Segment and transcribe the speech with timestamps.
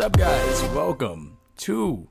[0.00, 0.62] What's up, guys?
[0.74, 2.08] Welcome to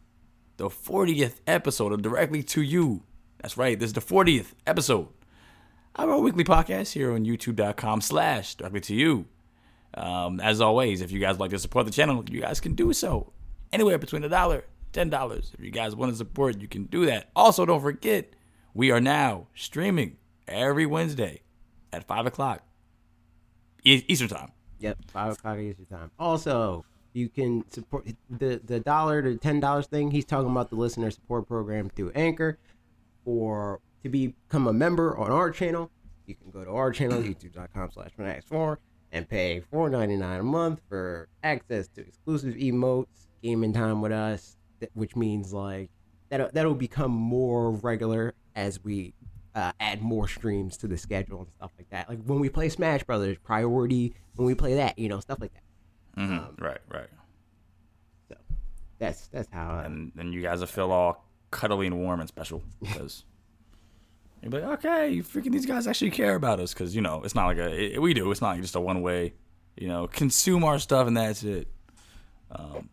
[0.58, 3.02] the 40th episode of Directly to You.
[3.42, 5.08] That's right, this is the 40th episode
[5.96, 9.26] of our weekly podcast here on youtube.com slash directly to you.
[9.96, 12.94] Um, as always, if you guys like to support the channel, you guys can do
[12.94, 13.34] so
[13.74, 15.52] anywhere between a dollar, ten dollars.
[15.58, 17.32] If you guys want to support, you can do that.
[17.36, 18.34] Also, don't forget,
[18.76, 20.18] we are now streaming
[20.48, 21.42] every Wednesday
[21.92, 22.62] at five o'clock
[23.84, 24.52] Eastern time.
[24.78, 26.12] Yep, five o'clock Eastern time.
[26.20, 26.86] Also,
[27.20, 30.12] you can support the the dollar to ten dollars thing.
[30.12, 32.58] He's talking about the listener support program through Anchor.
[33.26, 35.92] Or to become a member on our channel,
[36.26, 38.12] you can go to our channel, youtube.com slash
[38.46, 38.80] four
[39.12, 44.14] and pay four ninety nine a month for access to exclusive emotes, gaming time with
[44.14, 44.58] us,
[44.94, 45.90] which means like
[46.30, 49.14] that that'll become more regular as we
[49.54, 52.08] uh, add more streams to the schedule and stuff like that.
[52.08, 55.54] Like when we play Smash Brothers, priority when we play that, you know, stuff like
[55.54, 55.64] that.
[56.18, 56.64] Mm-hmm.
[56.64, 57.08] right, right.
[58.28, 58.36] So
[59.00, 59.72] that's that's how.
[59.72, 63.24] I, And then you guys will feel all cuddly and warm and special because
[64.42, 67.22] you'll be like, okay, you freaking these guys actually care about us because you know
[67.24, 68.30] it's not like a it, we do.
[68.32, 69.34] It's not like just a one way.
[69.78, 71.68] You know, consume our stuff and that's it.
[72.52, 72.90] Um,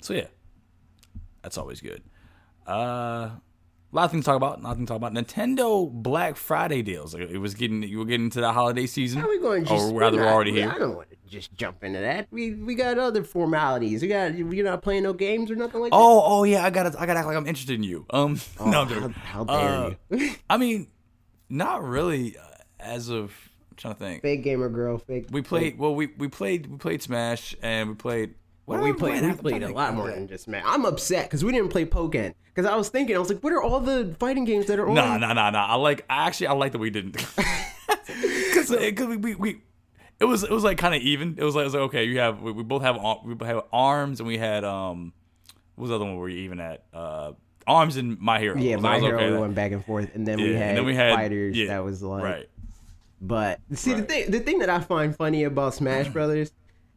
[0.00, 0.28] so yeah,
[1.42, 2.02] that's always good.
[2.66, 3.30] Uh,
[3.92, 4.60] a lot of things to talk about.
[4.62, 5.14] Nothing to talk about.
[5.14, 7.14] Nintendo Black Friday deals.
[7.14, 9.20] It was getting you were getting into the holiday season.
[9.20, 9.92] how are we going to just?
[9.92, 10.70] or rather, we're not- already here.
[10.74, 12.26] I don't want to just jump into that.
[12.30, 14.02] We we got other formalities.
[14.02, 15.96] We got you're not playing no games or nothing like that.
[15.96, 18.06] Oh, oh yeah, I gotta, I gotta act like I'm interested in you.
[18.10, 20.30] Um, Oh, no, how, how dare Uh, you?
[20.50, 20.88] I mean,
[21.48, 22.36] not really.
[22.36, 22.42] Uh,
[22.78, 23.32] as of
[23.70, 24.98] I'm trying to think, fake gamer girl.
[24.98, 25.28] Fake.
[25.30, 25.78] we played.
[25.78, 28.34] Well, we we played we played Smash and we played.
[28.66, 29.22] What Well, we played.
[29.22, 30.62] We I'm played a lot more than just man.
[30.66, 32.34] I'm upset because we didn't play Pokken.
[32.54, 34.88] Because I was thinking, I was like, what are all the fighting games that are
[34.88, 34.94] on?
[34.94, 35.66] Nah, nah, nah, nah.
[35.66, 36.04] I like.
[36.10, 37.24] I actually, I like that we didn't.
[38.06, 38.70] Because
[39.08, 39.60] we, we we
[40.18, 41.36] it was it was like kind of even.
[41.38, 43.48] It was like it was like okay, you have we, we both have we both
[43.48, 45.12] have arms and we had um
[45.74, 47.32] what was the other one were you even at uh
[47.66, 48.56] arms and my hero.
[48.56, 49.30] Yeah, So my was hero okay.
[49.32, 51.84] we went back and forth, and then we had, then we had fighters yeah, that
[51.84, 52.24] was like.
[52.24, 52.48] right.
[53.20, 56.52] But see, the thing the thing that I find funny about Smash Brothers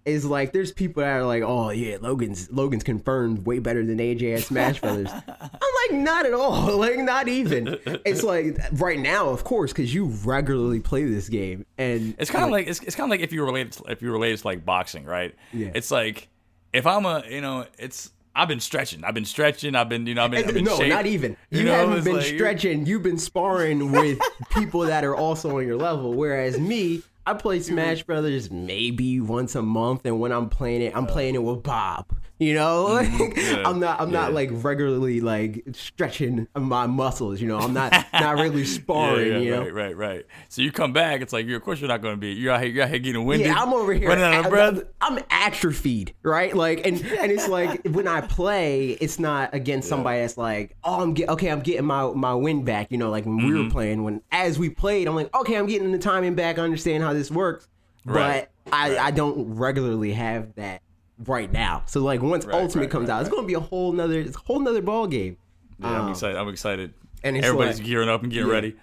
[0.10, 3.98] is like there's people that are like, oh yeah, Logan's Logan's confirmed way better than
[3.98, 5.10] AJ at Smash Brothers.
[5.28, 5.50] I'm
[5.90, 6.60] like, not at all.
[6.80, 7.78] Like, not even.
[8.06, 12.46] It's like right now, of course, because you regularly play this game, and It's kind
[12.46, 14.48] of like it's, it's kind of like if you relate to, if you related to
[14.48, 15.36] like boxing, right?
[15.52, 15.72] Yeah.
[15.76, 16.30] It's like
[16.72, 20.16] if I'm a you know it's I've been stretching, I've been stretching, I've been you
[20.16, 21.36] know I've been, I've been no, shape- not even.
[21.50, 22.86] You, know, haven't been like, stretching.
[22.86, 24.20] You've been sparring with
[24.52, 26.14] people that are also on your level.
[26.14, 30.96] Whereas me, I play Smash Brothers maybe once a month, and when I'm playing it,
[30.96, 32.06] I'm playing it with Bob.
[32.40, 33.38] You know, like, Mm-hmm.
[33.38, 34.00] yeah, I'm not.
[34.00, 37.42] I'm not like regularly like stretching my muscles.
[37.42, 39.28] You know, I'm not not really sparring.
[39.28, 39.62] Yeah, yeah, you know.
[39.64, 40.26] right, right, right.
[40.48, 42.30] So you come back, it's like you of course you're not going to be.
[42.32, 43.48] You're out here, you're out here getting winded.
[43.48, 44.08] Yeah, I'm over here.
[44.08, 44.84] running out of I'm, breath.
[45.02, 46.56] I'm atrophied, right?
[46.56, 51.02] Like, and and it's like when I play, it's not against somebody that's like, oh,
[51.02, 52.90] I'm get, okay, I'm getting my my win back.
[52.90, 53.64] You know, like when we Mm-hmm.
[53.66, 56.58] were playing, when as we played, I'm like, okay, I'm getting the timing back.
[56.58, 57.68] I understand how this works,
[58.06, 59.00] Right, but I right.
[59.00, 60.82] I don't regularly have that
[61.26, 61.84] right now.
[61.86, 64.40] So like once Right, Ultimate comes out, it's gonna be a whole nother it's a
[64.40, 65.38] whole nother ball game.
[65.80, 66.38] Yeah, I'm Um, excited.
[66.38, 66.94] I'm excited.
[67.24, 68.54] and it's Everybody's like- gearing up and getting Yeah.
[68.54, 68.76] ready.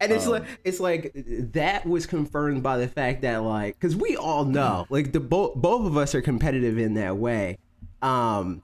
[0.00, 1.12] And it's Um, like it's like
[1.52, 5.54] that was confirmed by the fact that like because we all know like the both
[5.54, 7.58] both of us are competitive in that way.
[8.02, 8.62] Um,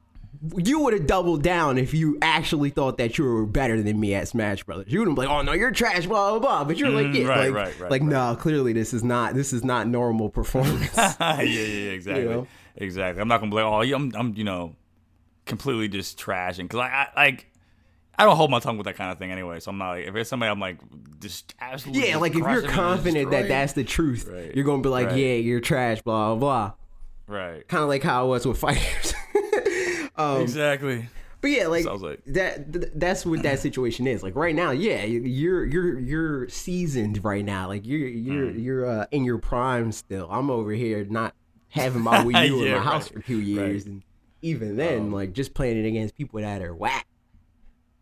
[0.57, 4.15] you would have doubled down if you actually thought that you were better than me
[4.15, 4.87] at Smash Brothers.
[4.89, 6.65] You wouldn't be like, oh no, you're trash, blah blah blah.
[6.65, 9.35] But you're like, Mm, yeah, right, like, right, right, like no, clearly this is not
[9.35, 10.97] this is not normal performance.
[10.97, 12.47] yeah, yeah, yeah, exactly, know?
[12.77, 13.21] exactly.
[13.21, 14.77] I'm not gonna be like, oh, I'm, I'm, you know,
[15.47, 17.47] completely just trashing because I, I, like,
[18.17, 19.61] I don't hold my tongue with that kind of thing anyway.
[19.61, 20.79] So I'm not like, if it's somebody, I'm like,
[21.21, 22.09] just absolutely.
[22.09, 25.19] yeah, like if you're confident that that's the truth, Right, you're gonna be like, right.
[25.19, 26.73] yeah, you're trash, blah blah
[27.29, 27.37] blah.
[27.37, 29.13] right, Kind of like how I was with fighters.
[30.37, 31.09] Um, exactly.
[31.41, 32.71] But yeah, like, like- that.
[32.73, 34.23] th- That's what that situation is.
[34.23, 37.67] Like right now, yeah, you're you're you're seasoned right now.
[37.69, 38.63] Like you're you're Mm.
[38.63, 40.29] you're uh, in your prime still.
[40.31, 41.35] I'm over here not
[41.69, 44.03] having my Wii U in Yeah, my house for two years, and
[44.43, 47.07] even then, Um, like just playing it against people that are whack.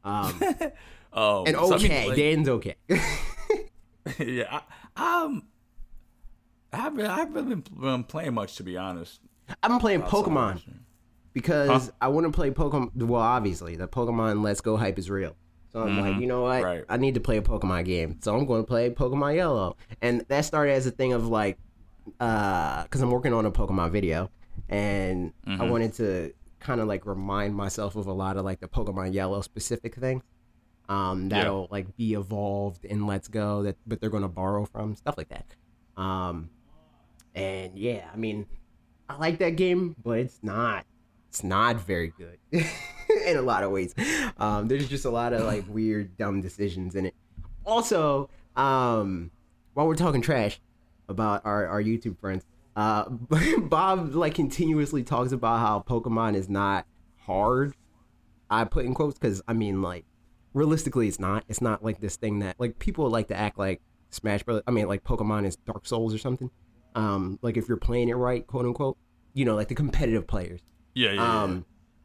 [0.05, 0.41] Um,
[1.11, 2.75] Um, and so, I okay, mean, like, Dan's okay.
[4.19, 4.61] yeah,
[4.97, 5.43] I, um,
[6.73, 9.21] I haven't, I haven't been, been playing much to be honest.
[9.63, 10.61] I've been playing Pokemon.
[11.33, 11.93] Because Huh?
[12.01, 12.95] I want to play Pokemon.
[12.95, 15.37] Well, obviously, the Pokemon Let's Go hype is real.
[15.73, 16.57] So I'm like, you know what?
[16.63, 16.65] Mm-hmm.
[16.65, 16.85] Right.
[16.89, 18.19] I need to play a Pokemon game.
[18.23, 19.77] So I'm going to play Pokemon Yellow.
[20.01, 21.59] And that started as a thing of like,
[22.05, 24.31] because I'm working on a Pokemon video,
[24.69, 25.69] and I Mm-hmm.
[25.71, 29.41] wanted to kind of like remind myself of a lot of like the Pokemon Yellow
[29.43, 30.23] specific things.
[30.89, 34.97] Um, that'll like be evolved in Let's Go that, but they're going to borrow from
[34.97, 35.45] stuff like that.
[36.03, 36.49] Um,
[37.35, 38.47] and yeah, I mean,
[39.07, 40.87] I like that game, but it's not.
[41.29, 43.95] It's not very good in a lot of ways.
[44.39, 47.15] Um, there's just a lot of like weird, dumb decisions in it.
[47.65, 49.31] Also, um,
[49.75, 50.61] while we're talking trash
[51.09, 52.45] about our, our YouTube friends,
[52.77, 53.09] uh,
[53.59, 56.87] Bob like continuously talks about how Pokemon is not
[57.19, 57.75] hard.
[58.51, 60.05] I put in quotes because I mean like
[60.55, 61.45] realistically it's not.
[61.49, 64.63] It's not like this thing that like people like to act like Smash Bros.
[64.67, 66.51] I mean like Pokemon is Dark Souls or something.
[66.95, 68.97] Um, like if you're playing it right, quote unquote,
[69.35, 70.61] you know, like the competitive players.
[70.99, 71.43] Yeah, yeah.
[71.43, 71.65] Um,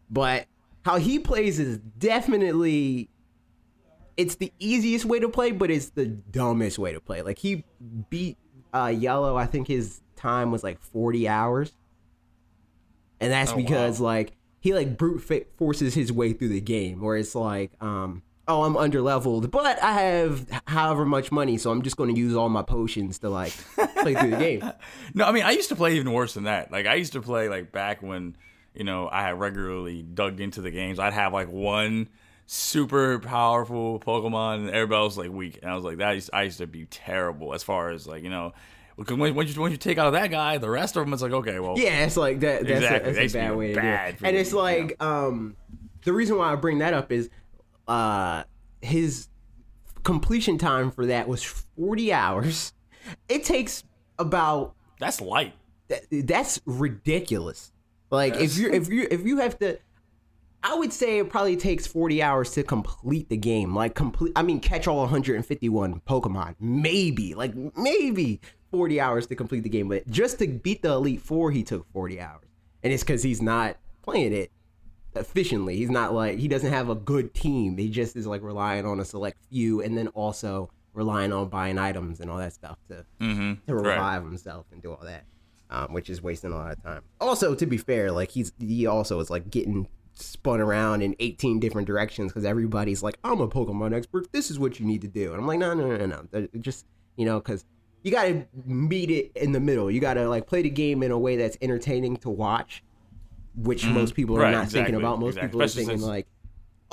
[0.09, 0.45] but
[0.85, 3.09] how he plays is definitely
[4.17, 7.21] it's the easiest way to play, but it's the dumbest way to play.
[7.23, 7.63] Like he
[8.09, 8.37] beat
[8.73, 9.35] uh, Yellow.
[9.35, 11.71] I think his time was like 40 hours,
[13.19, 14.05] and that's Oh, because wow.
[14.05, 15.21] like he like brute
[15.57, 19.81] forces his way through the game, where it's like, um, oh, I'm under leveled, but
[19.81, 23.29] I have however much money, so I'm just going to use all my potions to
[23.29, 23.53] like
[23.97, 24.71] play through the game.
[25.15, 26.71] No, I mean I used to play even worse than that.
[26.71, 28.35] Like I used to play like back when
[28.73, 30.99] you know I had regularly dug into the games.
[30.99, 32.09] I'd have like one
[32.45, 36.11] super powerful Pokemon, and everybody else was like weak, and I was like that.
[36.15, 38.53] Used, I used to be terrible as far as like you know.
[38.95, 41.13] Because when, once you once you take out of that guy, the rest of them
[41.13, 42.67] it's like okay, well, Yeah, it's like that.
[42.67, 43.11] That's Exactly.
[43.11, 44.15] a, that's a bad way to do it.
[44.21, 45.55] And it's like um,
[46.03, 47.29] the reason why I bring that up is
[47.87, 48.43] uh,
[48.81, 49.29] his
[50.03, 52.73] completion time for that was 40 hours.
[53.27, 53.83] It takes
[54.19, 55.53] about that's light.
[55.89, 57.72] that, that's ridiculous.
[58.13, 58.43] Like Yes.
[58.43, 59.77] if you if you if you have to
[60.65, 63.75] I would say it probably takes 40 hours to complete the game.
[63.75, 66.55] Like complete I mean catch all 151 Pokemon.
[66.59, 67.33] Maybe.
[67.35, 68.39] Like maybe
[68.71, 71.85] 40 hours to complete the game, but just to beat the Elite 4 he took
[71.91, 72.45] 40 hours.
[72.83, 74.51] And it's cuz he's not playing it
[75.15, 75.75] efficiently.
[75.77, 77.77] He's not like he doesn't have a good team.
[77.77, 81.77] He just is like relying on a select few and then also relying on buying
[81.77, 83.53] items and all that stuff to Mm-hmm.
[83.67, 83.93] to Right.
[83.95, 85.25] revive himself and do all that,
[85.73, 87.01] um, which is wasting a lot of time.
[87.19, 91.59] Also, to be fair, like he's he also is like getting spun around in 18
[91.59, 94.31] different directions because everybody's like, I'm a Pokemon expert.
[94.31, 96.47] This is what you need to do, and I'm like, no, no, no, no.
[96.59, 96.85] Just
[97.15, 97.65] you know, because
[98.03, 99.89] you got to meet it in the middle.
[99.89, 102.83] You got to like play the game in a way that's entertaining to watch,
[103.55, 104.53] which most people are Mm-hmm.
[104.53, 105.19] Right, not thinking about.
[105.19, 105.47] Most exactly.
[105.47, 106.27] people are thinking since- like.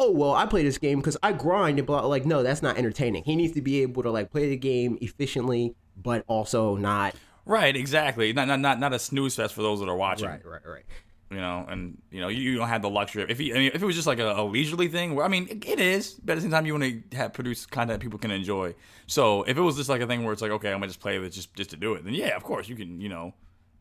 [0.03, 2.07] Oh well, I play this game because I grind and blah.
[2.07, 3.25] Like, no, that's not entertaining.
[3.25, 7.15] He needs to be able to like play the game efficiently, but also not
[7.47, 8.33] Right, exactly.
[8.33, 10.29] Not, not not not a snooze fest for those that are watching.
[10.29, 10.67] right, right.
[10.67, 10.85] Right.
[11.31, 13.23] You know, and you know you, you don't have the luxury.
[13.23, 15.25] Of, if he, I mean, if it was just like a, a leisurely thing, where
[15.25, 17.67] I mean, it, it is, but at the same time, you want to have produce
[17.67, 18.75] content people can enjoy.
[19.07, 20.99] So if it was just like a thing where it's like, okay, I'm gonna just
[21.01, 23.33] play with just just to do it, then yeah, of course you can, you know,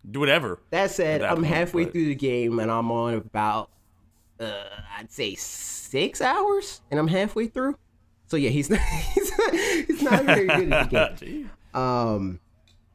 [0.09, 0.59] do whatever.
[0.69, 3.71] That said, that I'm point, halfway but- through the game and I'm on about,
[4.39, 4.63] uh,
[4.99, 7.77] I'd say six hours, and I'm halfway through.
[8.27, 11.51] So yeah, he's not, he's not, he's not very good at the game.
[11.73, 12.39] Um,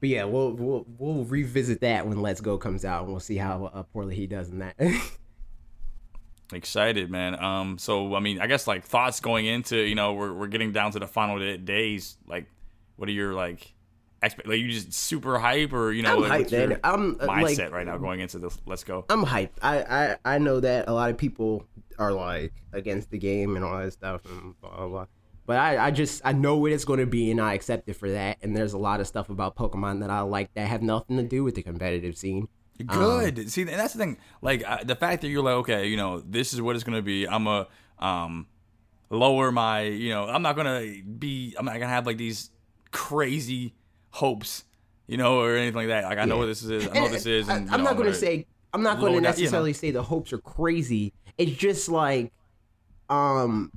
[0.05, 3.39] but yeah, we'll we'll we'll revisit that when Let's Go comes out, and we'll see
[3.39, 4.77] how uh, poorly he does in that.
[6.53, 7.43] Excited, man.
[7.43, 10.73] Um, so I mean, I guess like thoughts going into, you know, we're we're getting
[10.73, 12.19] down to the final day, days.
[12.27, 12.45] Like,
[12.97, 13.73] what are your like?
[14.23, 16.81] Expect, like you just super hype or you know I'm like, hyped.
[16.85, 19.57] I'm, uh, mindset like- right now going into this let's go I'm hyped.
[19.63, 21.67] I, I I know that a lot of people
[21.99, 24.87] are like against the game and all that stuff and blah blah.
[24.87, 25.07] blah.
[25.47, 27.95] But I, I just I know what it's going to be and I accept it
[27.95, 28.39] for that.
[28.43, 31.23] And there's a lot of stuff about Pokemon that I like that have nothing to
[31.23, 32.49] do with the competitive scene.
[32.87, 33.51] Good.
[33.51, 34.17] See, and that's the thing.
[34.43, 37.29] Like the fact that you're like, okay, you know, this is what it's gonna be.
[37.29, 38.47] I'm a um
[39.11, 40.81] lower my, you know, I'm not gonna
[41.19, 41.55] be.
[41.59, 42.51] I'm not gonna have like these
[42.91, 43.75] crazy
[44.11, 44.65] hopes,
[45.07, 46.05] you know, or anything like that.
[46.05, 46.89] Like I know what this is.
[46.89, 47.49] I know what this is.
[47.49, 49.29] I, And, you am not going gonna- say I'm not going to down- you know.
[49.43, 51.13] necessarily say the hopes are crazy.
[51.39, 52.33] It's just like
[53.11, 53.71] um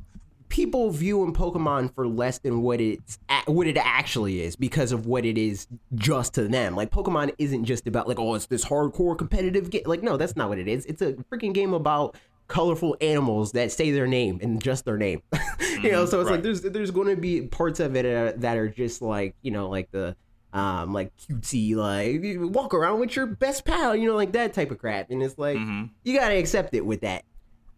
[0.50, 5.26] people viewing Pokemon for less than what it's what it actually is because of what
[5.26, 6.76] it is just to them.
[6.76, 9.84] Like Pokemon isn't just about like oh it's this hardcore competitive game.
[9.86, 10.86] Like no, that's not what it is.
[10.86, 12.16] It's a freaking game about
[12.48, 15.22] colorful animals that say their name and just their name.
[15.84, 16.36] you know, so it's right.
[16.36, 19.52] like there's there's going to be parts of it uh, that are just like you
[19.52, 20.16] know like the
[20.54, 22.22] um like cutesy like
[22.56, 25.38] walk around with your best pal you know like that type of crap and it's
[25.38, 25.90] like Mhm.
[26.06, 27.26] you gotta accept it with that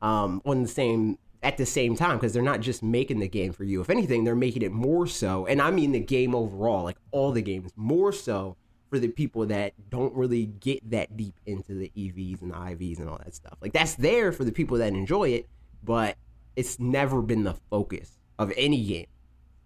[0.03, 3.53] um on the same at the same time because they're not just making the game
[3.53, 6.83] for you if anything they're making it more so and i mean the game overall
[6.83, 8.57] like all the games more so
[8.89, 12.99] for the people that don't really get that deep into the evs and the ivs
[12.99, 15.47] and all that stuff like that's there for the people that enjoy it
[15.83, 16.17] but
[16.57, 19.07] it's never been the focus of any game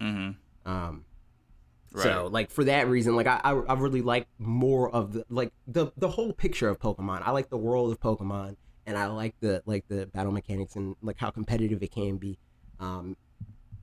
[0.02, 0.36] Mhm.
[0.66, 1.06] um
[1.96, 2.04] Right.
[2.06, 5.54] so like for that reason, like I, I I really like more of the like
[5.68, 7.22] the the whole picture of Pokemon.
[7.24, 10.96] I like the world of Pokemon, and I like the like the battle mechanics and
[11.02, 12.38] like how competitive it can be.
[12.80, 13.16] Um,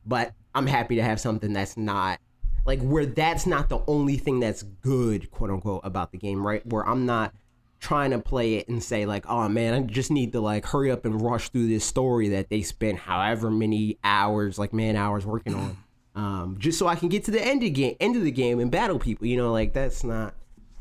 [0.07, 2.21] but I'm happy to have something that's not
[2.67, 6.65] like where that's not the only thing that's good, quote unquote, about the game, right?
[6.67, 7.35] Where I'm not
[7.81, 10.91] trying to play it and say like, oh man, I just need to like hurry
[10.91, 15.25] up and rush through this story that they spent however many hours, like man hours
[15.25, 15.77] working on,
[16.15, 18.61] um, just so I can get to the end of game, end of the game
[18.61, 19.27] and battle people.
[19.27, 20.35] You know, like that's not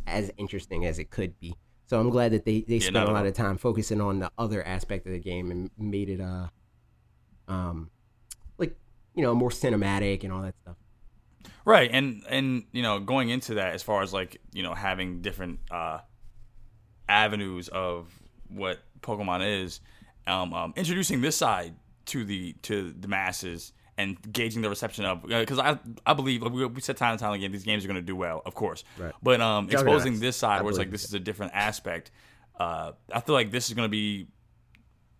[0.06, 1.56] as interesting as it could be.
[1.89, 4.31] So I'm glad that they they spent not a lot of time focusing on the
[4.38, 6.48] other aspect of the game and made it uh,
[7.48, 7.89] um,
[8.60, 8.77] like
[9.15, 10.75] you know more cinematic and all that stuff.
[11.65, 15.24] Right, and and you know, going into that as far as like you know having
[15.24, 16.00] different uh,
[17.08, 18.13] avenues of
[18.50, 19.81] what Pokemon is,
[20.27, 21.74] um, um, introducing this side
[22.05, 26.53] to the to the masses and gauging the reception of because I I believe like,
[26.53, 28.56] we, we said time and time again these games are going to do well, of
[28.56, 29.13] course, Right.
[29.22, 32.12] but um, exposing this side I where it's like this is a different aspect.
[32.60, 34.27] Uh, I feel like this is going to be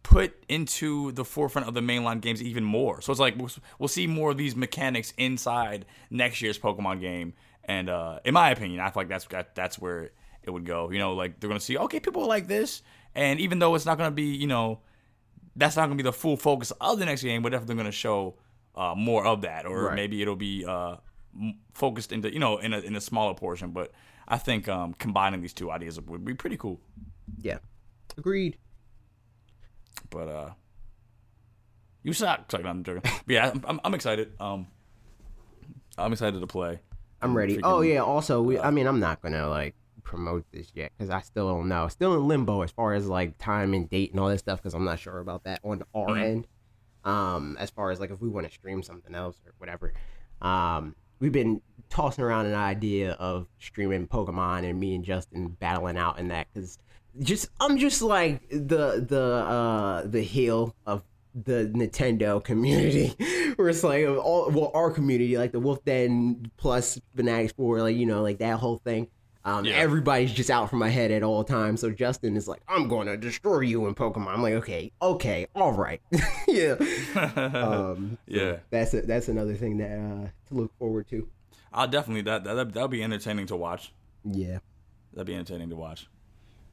[0.04, 3.02] put into the forefront of the mainline games even more.
[3.02, 7.34] So it's like we'll, we'll see more of these mechanics inside next year's Pokemon game.
[7.66, 10.12] And uh, in my opinion, I feel like that's that, that's where
[10.44, 10.90] it would go.
[10.92, 12.82] You know, like they're gonna see okay, people like this,
[13.14, 14.80] and even though it's not gonna be, you know,
[15.56, 18.36] that's not gonna be the full focus of the next game, but definitely gonna show
[18.80, 19.96] uh, more of that, or Right.
[19.96, 20.96] maybe it'll be uh,
[21.74, 23.72] focused into you know in a in a smaller portion.
[23.72, 23.92] But
[24.28, 26.80] I think um, combining these two ideas would be pretty cool.
[27.42, 27.60] Yeah,
[28.18, 28.58] agreed.
[30.10, 30.50] But uh,
[32.04, 32.50] you suck.
[32.52, 33.02] Sorry, I'm joking.
[33.26, 34.32] But yeah, I'm, I'm, I'm excited.
[34.40, 34.68] Um,
[35.98, 36.80] I'm excited to play.
[37.22, 37.58] I'm ready.
[37.58, 38.00] freaking- oh yeah.
[38.00, 41.68] Also, we, I mean, I'm not gonna like promote this yet because I still don't
[41.68, 41.88] know.
[41.90, 44.74] Still in limbo as far as like time and date and all that stuff because
[44.74, 46.24] I'm not sure about that on our Mhm.
[46.24, 46.48] end.
[47.06, 49.94] Um, as far as like if we want to stream something else or whatever.
[50.42, 55.98] Um, we've been tossing around an idea of streaming Pokemon and me and Justin battling
[55.98, 56.78] out in that because
[57.20, 61.04] just I'm just like the the uh the heel of
[61.36, 63.14] the Nintendo community,
[63.56, 67.96] where it's like all well our community, like the Wolf Den plus Fanatics Four, like
[67.96, 69.08] you know, like that whole thing.
[69.46, 69.76] Um, Yeah.
[69.76, 71.80] everybody's just out from my head at all times.
[71.82, 75.48] So Justin is like, "I'm going to destroy you in Pokemon." I'm like, "Okay, okay,
[75.56, 76.02] all right,
[76.48, 76.76] yeah."
[77.16, 78.58] Um, so Yeah.
[78.70, 81.28] that's a, that's another thing that uh, to look forward to.
[81.72, 83.94] I'll definitely that that that'll be entertaining to watch.
[84.26, 84.60] Yeah,
[85.14, 86.08] That'd be entertaining to watch.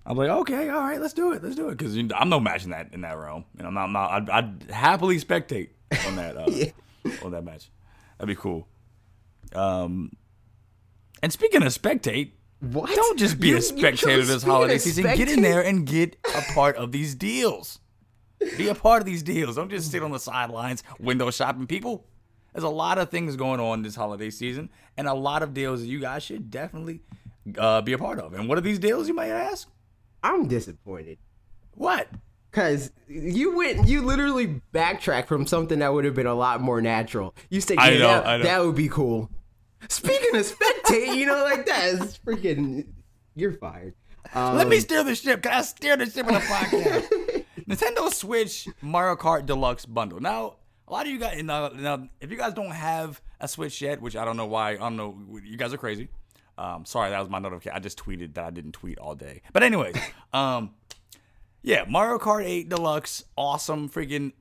[0.05, 2.65] I'm like, okay, all right, let's do it, let's do it, because I'm no match
[2.65, 3.45] in that in that realm.
[3.57, 5.69] You know, I'm not, I'm not I'd, I'd happily spectate
[6.07, 7.71] on that uh, on that match.
[8.19, 8.67] That'd be cool.
[9.55, 10.13] Um,
[11.23, 12.95] and speaking of spectate, what?
[12.95, 15.05] Don't just be You- a spectator chose this holiday of season.
[15.05, 17.81] Get in there and get a part of these deals.
[18.59, 19.57] Be a part of these deals.
[19.57, 21.67] Don't just sit on the sidelines window shopping.
[21.67, 22.05] People,
[22.53, 25.81] there's a lot of things going on this holiday season, and a lot of deals
[25.81, 27.01] that you guys should definitely
[27.59, 28.35] uh, be a part of.
[28.35, 29.69] And what are these deals, you might ask?
[30.23, 31.19] I'm disappointed.
[31.73, 32.09] What?
[32.53, 36.81] Cause you went, you literally backtracked from something that would have been a lot more
[36.81, 37.35] natural.
[37.51, 38.43] You said, "Yeah, I know, that, I know.
[38.45, 39.31] that would be cool."
[39.89, 42.87] Speaking of spectate, you know, like that is freaking.
[43.35, 43.95] You're fired.
[44.35, 45.43] Um, Let me steer the ship.
[45.43, 47.45] Can I steer the ship in a podcast?
[47.69, 50.21] Nintendo Switch Mario Kart Deluxe bundle.
[50.21, 50.57] Now,
[50.89, 54.01] a lot of you guys, now, now, if you guys don't have a Switch yet,
[54.01, 56.09] which I don't know why, I don't know, you guys are crazy.
[56.59, 57.77] Um, sorry, that was my notification.
[57.77, 59.43] I just tweeted that I didn't tweet all day.
[59.53, 59.97] But anyways,
[60.33, 60.75] um,
[61.63, 64.33] yeah, Mario Kart 8 Deluxe, awesome freaking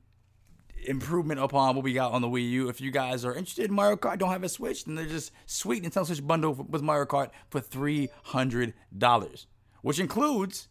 [0.85, 2.69] improvement upon what we got on the Wii U.
[2.69, 5.31] If you guys are interested in Mario Kart, don't have a Switch, then they're just
[5.45, 9.47] sweet Nintendo Switch bundle with Mario Kart for three hundred dollars,
[9.81, 10.67] which includes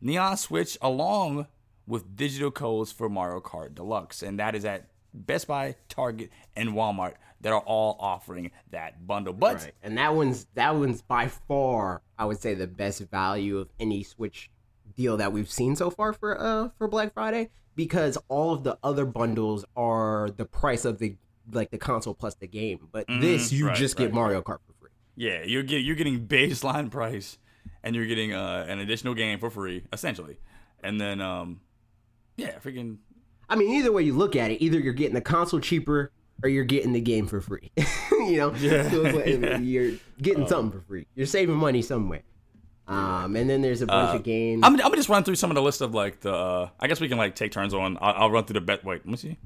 [0.00, 1.46] Neon Switch along
[1.86, 6.70] with digital codes for Mario Kart Deluxe, and that is at Best Buy, Target, and
[6.70, 9.32] Walmart that are all offering that bundle.
[9.32, 9.72] But Right.
[9.82, 14.02] And that one's that one's by far, I would say, the best value of any
[14.02, 14.50] Switch
[14.96, 18.76] deal that we've seen so far for uh for Black Friday because all of the
[18.82, 21.16] other bundles are the price of the
[21.52, 22.88] like the console plus the game.
[22.90, 23.68] But this you Mm-hmm.
[23.68, 24.90] right, just get Mario Kart for free.
[25.14, 27.38] Yeah, you're get, you're getting baseline price,
[27.84, 30.38] and you're getting uh, an additional game for free, essentially.
[30.82, 31.60] And then, um,
[32.36, 32.98] yeah, freaking
[33.48, 36.10] I mean, either way you look at it, either you're getting the console cheaper
[36.42, 37.70] or you're getting the game for free.
[38.10, 39.58] you know, Yeah, so it's like yeah.
[39.58, 41.06] You're getting something for free.
[41.14, 42.22] You're saving money somewhere.
[42.88, 44.62] Um, and then there's a bunch Uh, of games.
[44.64, 46.32] I'm, I'm gonna just run through some of the list of like the.
[46.32, 47.98] Uh, I guess we can like take turns on.
[48.00, 48.84] I'll, I'll run through the bet.
[48.84, 49.36] Wait, let me see.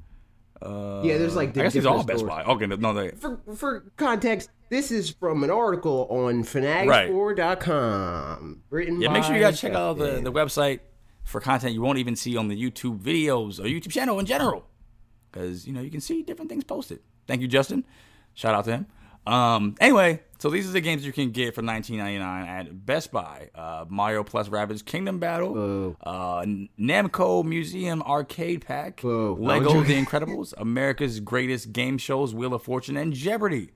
[0.61, 2.23] Uh, Yeah, there's, like, I the guess these all Best.
[2.27, 2.43] Buy.
[2.43, 3.09] Okay, no, they.
[3.11, 8.61] for for context, this is from an article on fanatics4.com.
[8.69, 10.79] Written Yeah, make sure you guys check out the, the website
[11.23, 14.65] for content you won't even see on the YouTube videos or YouTube channel in general,
[15.31, 16.99] because you know you can see different things posted.
[17.27, 17.85] Thank you, Justin.
[18.33, 18.85] Shout out to him.
[19.25, 23.51] Um, anyway, so these are the games you can get for 19.99 at Best Buy:
[23.53, 26.43] uh, Mario plus Rabbids Kingdom Battle, uh,
[26.79, 29.37] Namco Museum Arcade Pack, Whoa.
[29.39, 33.69] Lego The Incredibles, America's Greatest Game Shows, Wheel of Fortune, and Jeopardy!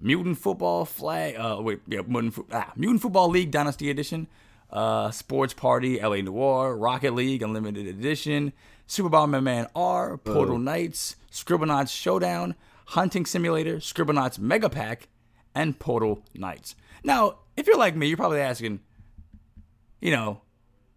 [0.00, 1.36] Mutant Football Flag.
[1.36, 4.26] Uh, wait, yeah, Mutant, Fo- ah, Mutant Football League Dynasty Edition.
[4.70, 8.52] uh, Sports Party, LA Noire, Rocket League Unlimited Edition,
[8.88, 12.54] Super Bomberman Man Man R, Portal Knights, Scribblenauts Showdown,
[12.86, 15.08] Hunting Simulator, Scribblenauts Mega Pack,
[15.58, 16.76] and Portal Knights.
[17.02, 18.80] Now, if you're like me, you're probably asking,
[20.00, 20.40] you know,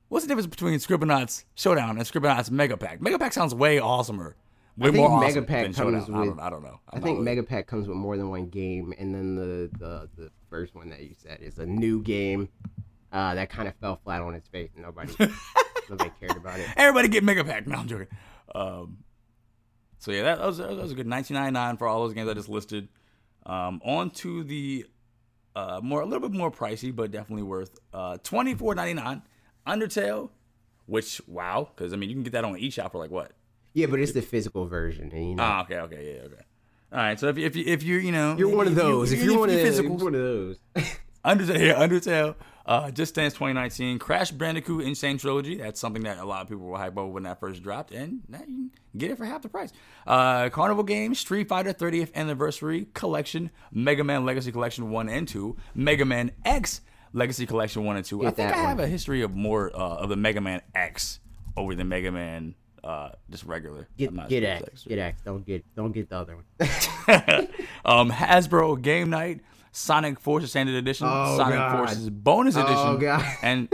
[0.10, 3.02] what's the difference between Scribblenauts Showdown and Scribblenauts Mega Pack?
[3.02, 4.34] Mega Pack sounds way awesomer.
[4.78, 6.16] Way I think more Mega awesome Pack than comes Showdown.
[6.16, 6.80] I with- don't, I don't know.
[6.90, 9.70] I I'm think not Mega Pack comes with more than one game, and then the
[9.78, 12.48] the, the first one that you said is a new game
[13.12, 14.70] uh, that kind of fell flat on its face.
[14.76, 15.12] and Nobody
[15.90, 16.68] nobody cared about it.
[16.78, 17.66] Everybody get Mega Pack.
[17.68, 18.08] No, I'm joking.
[18.56, 19.00] Um,
[19.98, 22.50] so yeah, that was, that was a good 19.99 for all those games I just
[22.50, 22.88] listed.
[23.46, 24.86] Um, on to the
[25.56, 29.22] uh, more a little bit more pricey, but definitely worth uh, 24.99
[29.68, 30.30] Undertale.
[30.86, 33.32] Which wow, because I mean you can get that on eShop for like what?
[33.74, 36.44] Yeah, but it's the physical version, you know Ah, okay, okay, yeah, okay.
[36.92, 39.12] All right, so if you, if you, if you you know you're one of those.
[39.14, 40.58] If if you're one of those, physicals, you're one of those.
[41.24, 44.96] Undertale, yeah, Undertale, uh, Just Dance 2019, Crash Bandicoot N.
[44.96, 45.58] Sane Trilogy.
[45.58, 48.22] That's something that a lot of people were hype over when that first dropped, and
[48.28, 49.72] now you can get it for half the price.
[50.06, 55.56] Uh, Carnival Games, Street Fighter 30th Anniversary Collection, Mega Man Legacy Collection 1 and 2,
[55.76, 56.82] Mega Man X
[57.14, 58.26] Legacy Collection 1 and 2.
[58.26, 61.20] I think I have a history of more uh, of the Mega Man X
[61.58, 63.88] over the Mega Man uh, just regular.
[63.98, 65.22] Get get sure X, get X.
[65.24, 66.46] Don't get don't get the other one.
[67.86, 69.42] um, Hasbro Game Night,
[69.72, 71.78] Sonic Forces Standard Edition, Oh, Sonic God.
[71.78, 73.26] Forces Bonus Edition, Oh, God.
[73.44, 73.70] and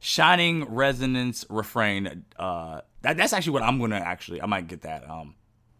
[0.00, 2.24] Shining Resonance Refrain.
[2.38, 4.40] Uh, that, that's actually what I'm gonna actually.
[4.42, 5.08] I might get that.
[5.08, 5.34] Um,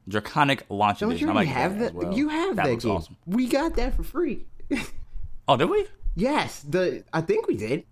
[0.09, 1.28] Draconic Launch Don't Edition.
[1.28, 1.92] you I might have that?
[1.92, 1.95] that?
[1.95, 2.16] well.
[2.16, 2.95] You have that, looks game.
[2.95, 3.16] awesome.
[3.26, 4.47] We got that for free.
[5.47, 5.87] Oh, did we?
[6.14, 7.85] yes, the I think we did.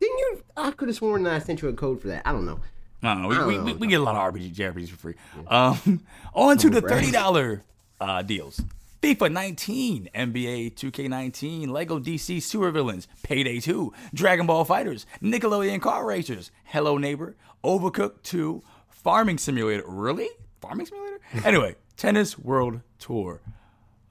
[0.00, 0.42] Didn't you?
[0.56, 2.22] I could have sworn that I sent you a code for that.
[2.24, 2.60] I don't know.
[3.02, 3.28] I don't know.
[3.28, 3.64] We, we, know.
[3.64, 5.14] we, we get a lot of RPG JRPGs for free.
[5.46, 7.64] Um, on to the thirty dollar
[8.00, 8.60] uh, deals.
[9.02, 16.04] FIFA 19, NBA 2K19, Lego DC Super Villains, Payday 2, Dragon Ball Fighters, Nickelodeon Kart
[16.04, 19.84] Racers, Hello Neighbor, Overcooked 2, Farming Simulator.
[19.86, 20.28] Really?
[20.60, 21.20] Farming Simulator?
[21.44, 23.40] Anyway, Tennis World Tour.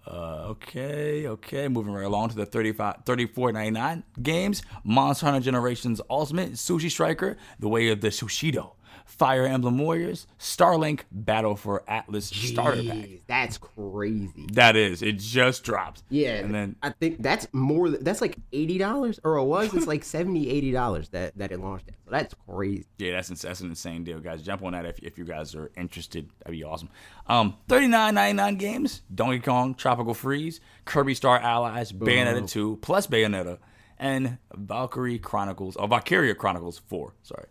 [0.06, 1.68] Uh, okay, okay.
[1.68, 4.62] Moving right along to the 35, 34.99 games.
[4.86, 8.72] Monster Hunter Generations Ultimate, Sushi Striker, The Way of the Sushido,
[9.08, 12.96] Fire Emblem Warriors, Starlink Battle for Atlas Starter Pack.
[12.98, 14.48] Jeez, that's crazy.
[14.52, 16.04] That is, it just dropped.
[16.10, 17.90] Yeah, and then I think that's more.
[17.90, 19.74] That's like eighty dollars, or it was.
[19.74, 21.96] It's like 70 dollars that that it launched at.
[22.06, 22.86] So that's crazy.
[22.98, 24.44] yeah, that's that's an insane deal, guys.
[24.44, 26.30] Jump on that if, if you guys are interested.
[26.40, 26.90] That'd be awesome.
[27.28, 33.58] Um, 39.99 games: Donkey Kong, Tropical Freeze, Kirby Star Allies, Bayonetta 2 plus Bayonetta,
[33.98, 37.14] and Valkyrie Chronicles, or Valkyria Chronicles 4.
[37.24, 37.46] Sorry.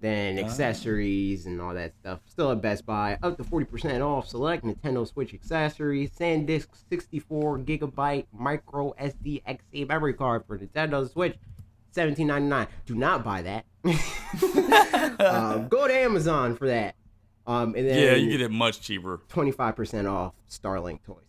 [0.00, 2.20] Then accessories and all that stuff.
[2.26, 6.10] Still at Best Buy, up to forty percent off select Nintendo Switch accessories.
[6.10, 11.36] SanDisk sixty-four gigabyte micro SD XA memory card for Nintendo Switch.
[11.90, 12.68] Seventeen ninety nine.
[12.86, 13.64] Do not buy that.
[15.20, 16.94] um, go to Amazon for that.
[17.46, 19.20] Um, and then Yeah, you get it much cheaper.
[19.28, 21.24] twenty five percent off Starlink toys.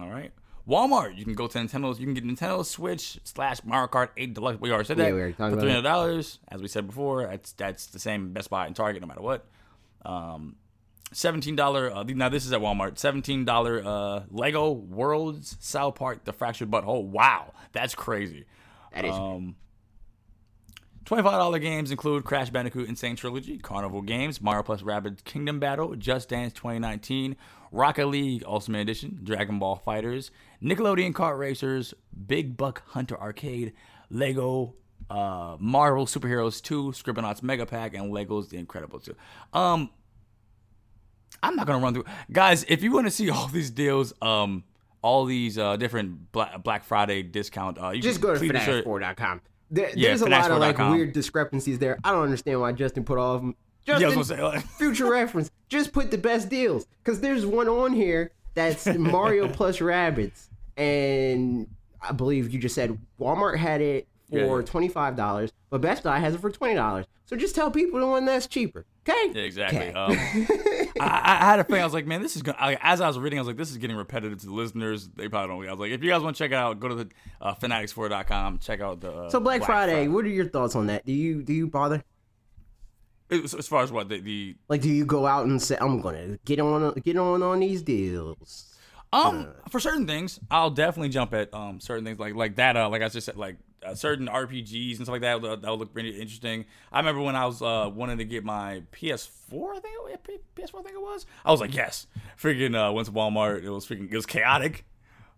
[0.00, 0.32] All right.
[0.68, 1.98] Walmart, you can go to Nintendo's.
[1.98, 4.60] You can get Nintendo Switch slash Mario Kart 8 Deluxe.
[4.60, 5.06] We already said that.
[5.06, 7.26] Yeah, we already talked for about dollars, as we said before.
[7.26, 9.46] That's that's the same Best Buy and Target, no matter what.
[10.04, 10.56] Um,
[11.12, 11.90] seventeen dollar.
[11.90, 12.98] Uh, now this is at Walmart.
[12.98, 17.04] Seventeen dollar uh, Lego Worlds South Park: The Fractured But Whole.
[17.06, 18.44] Wow, that's crazy.
[18.92, 19.56] That is Um,
[21.04, 22.94] $25 games include Crash Bandicoot N.
[22.94, 27.34] Sane Trilogy, Carnival Games, Mario Plus Rabbids Kingdom Battle, Just Dance 2019,
[27.72, 30.30] Rocket League Ultimate Edition, Dragon Ball Fighters,
[30.62, 31.94] Nickelodeon Kart Racers,
[32.26, 33.72] Big Buck Hunter Arcade,
[34.10, 34.74] Lego
[35.10, 39.14] uh, Marvel Superheroes 2, Scribblenauts Mega Pack, and Legos The Incredible 2.
[39.52, 39.90] Um,
[41.42, 42.64] I'm not gonna run through, guys.
[42.68, 44.64] If you want to see all these deals, um,
[45.02, 48.58] all these uh, different Black, Black Friday discount, uh, you just go to please be
[48.60, 49.40] sure- fanatics4.com.
[49.70, 50.92] There, Yeah, there's a lot of like fanatics4.com.
[50.94, 51.98] weird discrepancies there.
[52.02, 53.54] I don't understand why Justin put all of them.
[53.86, 55.50] Justin, Yeah, I say, like- future reference.
[55.68, 60.47] Just put the best deals because there's one on here that's Mario plus Rabbids,
[60.78, 61.66] and
[62.00, 64.62] I believe you just said Walmart had it for Yeah, yeah.
[64.62, 67.06] twenty five dollars, but Best Buy has it for twenty dollars.
[67.26, 68.86] So just tell people the one that's cheaper.
[69.06, 69.32] Okay.
[69.34, 69.88] Yeah, exactly.
[69.88, 69.92] Okay.
[69.92, 70.12] Um,
[71.00, 71.82] I, I had a feeling.
[71.82, 72.56] I was like, man, this is going.
[72.80, 75.08] As I was reading, I was like, this is getting repetitive to the listeners.
[75.08, 75.68] They probably don't.
[75.68, 77.08] I was like, if you guys want to check it out, go to the
[77.40, 78.58] uh, fanatics4.com.
[78.58, 79.12] Check out the.
[79.12, 81.04] Uh, so Black, Friday, what are your thoughts on that?
[81.04, 82.02] Do you do you bother?
[83.30, 86.00] As, as far as what the, the Like, do you go out and say, "I'm
[86.00, 88.67] gonna get on get on on these deals"?
[89.12, 92.76] Um for certain things, I'll definitely jump at um certain things like like that.
[92.76, 95.40] Uh, like I just said, like uh, certain RPGs and stuff like that.
[95.42, 96.66] That would look pretty interesting.
[96.92, 99.76] I remember when I was uh wanting to get my PS4.
[99.76, 99.94] I think
[100.28, 100.80] it, PS4.
[100.80, 101.26] I think it was.
[101.44, 102.06] I was like, yes.
[102.40, 103.62] Freaking uh, went to Walmart.
[103.62, 104.10] It was freaking.
[104.10, 104.84] It was chaotic.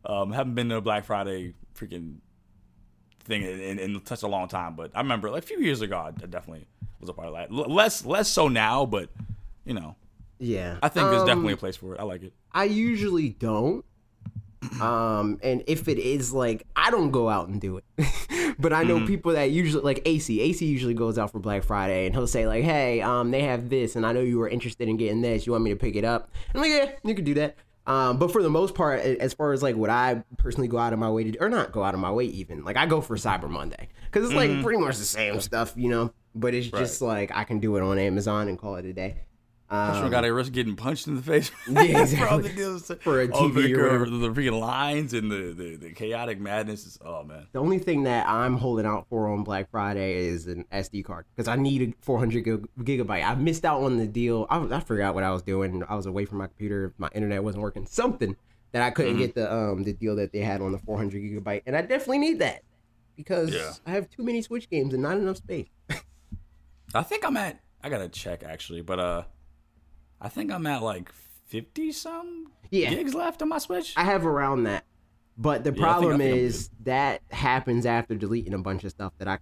[0.04, 2.16] Um, haven't been to a Black Friday freaking
[3.24, 4.74] thing in, in, in such a long time.
[4.74, 6.66] But I remember like a few years ago, I definitely
[7.00, 7.50] was a part of that.
[7.50, 9.10] L- less less so now, but
[9.64, 9.96] you know,
[10.40, 10.78] Yeah.
[10.82, 12.00] I think there's Um, definitely a place for it.
[12.00, 12.32] I like it.
[12.52, 13.84] I usually don't.
[14.80, 17.84] Um, and if it is like, I don't go out and do it,
[18.58, 19.06] but I know Mm-hmm.
[19.06, 20.38] people that usually like AC.
[20.40, 23.70] AC usually goes out for Black Friday, and he'll say like, "Hey, um, they have
[23.70, 25.46] this, and I know you were interested in getting this.
[25.46, 28.18] You want me to pick it up?" I'm like, "Yeah, you can do that." Um,
[28.18, 30.98] but for the most part, as far as like what I personally go out of
[30.98, 33.00] my way to do, or not go out of my way even, like I go
[33.00, 36.12] for Cyber Monday because it's like pretty much the same stuff, you know.
[36.34, 39.16] But it's just like I can do it on Amazon and call it a day.
[39.70, 41.50] Customer got a risk getting punched in the face.
[41.68, 42.52] Um, Yeah, the exactly.
[42.54, 42.90] deals.
[43.02, 46.86] For a TV the, or the, the freaking lines and the, the, the chaotic madness.
[46.86, 50.46] Is, oh man, The only thing that I'm holding out for on Black Friday is
[50.48, 53.24] an SD card because I need a 400 gig- gigabyte.
[53.24, 54.46] I missed out on the deal.
[54.50, 55.84] I, I forgot what I was doing.
[55.88, 56.92] I was away from my computer.
[56.98, 57.86] My internet wasn't working.
[57.86, 58.36] Something
[58.72, 61.62] that I couldn't get the um the deal that they had on the 400 gigabyte,
[61.66, 62.62] and I definitely need that
[63.16, 63.72] because Yeah.
[63.86, 65.68] I have too many Switch games and not enough space.
[66.94, 67.60] I think I'm at.
[67.82, 69.22] I gotta check actually, but uh,
[70.20, 71.10] I think I'm at like
[71.46, 72.90] fifty some Yeah.
[72.90, 73.94] gigs left on my Switch.
[73.96, 74.84] I have around that,
[75.38, 78.90] but the Yeah, I I problem I'm is that happens after deleting a bunch of
[78.90, 79.38] stuff that I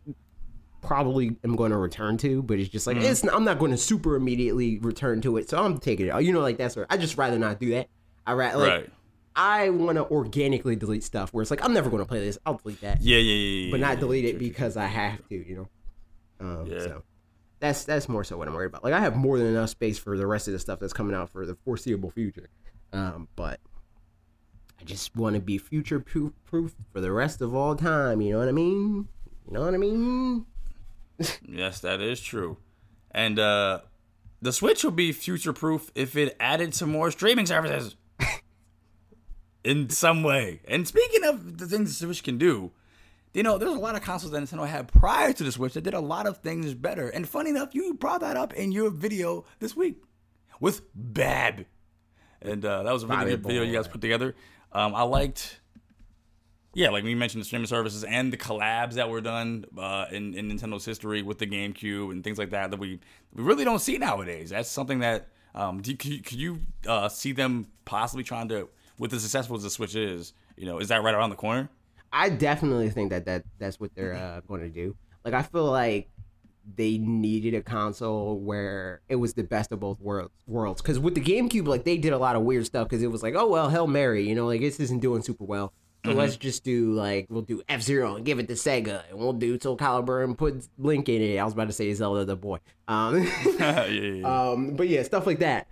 [0.80, 2.42] probably am going to return to.
[2.42, 3.24] But it's just like it's.
[3.24, 6.22] I'm not going to super immediately return to it, so I'm taking it.
[6.22, 7.88] You know, like that's where I just rather not do that.
[8.26, 8.90] I ra- like right.
[9.34, 12.38] I want to organically delete stuff where it's like I'm never going to play this.
[12.46, 13.70] I'll delete that, Yeah, yeah, yeah, yeah.
[13.70, 15.34] but not delete yeah, it because I have to.
[15.34, 15.68] You know.
[16.40, 16.78] Um, Yeah.
[16.80, 17.02] So
[17.60, 18.84] that's that's more so what I'm worried about.
[18.84, 21.14] Like I have more than enough space for the rest of the stuff that's coming
[21.14, 22.48] out for the foreseeable future.
[22.92, 23.60] Um, but
[24.80, 28.20] I just want to be future proof proof for the rest of all time.
[28.20, 29.08] You know what I mean?
[29.46, 30.46] You know what I mean?
[31.42, 32.58] Yes, that is true.
[33.10, 33.80] And uh
[34.40, 37.96] the Switch will be future proof if it added some more streaming services.
[39.64, 40.60] In some way.
[40.68, 42.70] And speaking of the things the Switch can do,
[43.34, 45.82] you know, there's a lot of consoles that Nintendo had prior to the Switch that
[45.82, 47.08] did a lot of things better.
[47.08, 50.02] And funny enough, you brought that up in your video this week
[50.60, 51.64] with Bob.
[52.40, 54.34] And uh, that was a really Bobby good video you guys put together.
[54.72, 55.60] Um, I liked
[56.74, 60.34] yeah, like we mentioned the streaming services and the collabs that were done uh, in,
[60.34, 63.00] in Nintendo's history with the GameCube and things like that that we
[63.34, 64.50] we really don't see nowadays.
[64.50, 68.48] That's something that um, do you, could you, could you uh, see them possibly trying
[68.50, 71.36] to, with as successful as the Switch is, you know, is that right around the
[71.36, 71.68] corner?
[72.12, 74.96] I definitely think that, that that's what they're uh, going to do.
[75.24, 76.08] Like I feel like
[76.76, 80.32] they needed a console where it was the best of both worlds.
[80.46, 82.88] Worlds, because with the GameCube, like they did a lot of weird stuff.
[82.88, 85.44] Because it was like, oh well, hell Mary, you know, like this isn't doing super
[85.44, 85.72] well.
[86.04, 89.18] So let's just do like we'll do F Zero and give it to Sega, and
[89.18, 91.38] we'll do Soul Calibur and put Link in it.
[91.38, 92.58] I was about to say Zelda the boy.
[92.86, 93.24] Um,
[93.58, 94.50] yeah, yeah, yeah.
[94.50, 95.66] um, but yeah, stuff like that.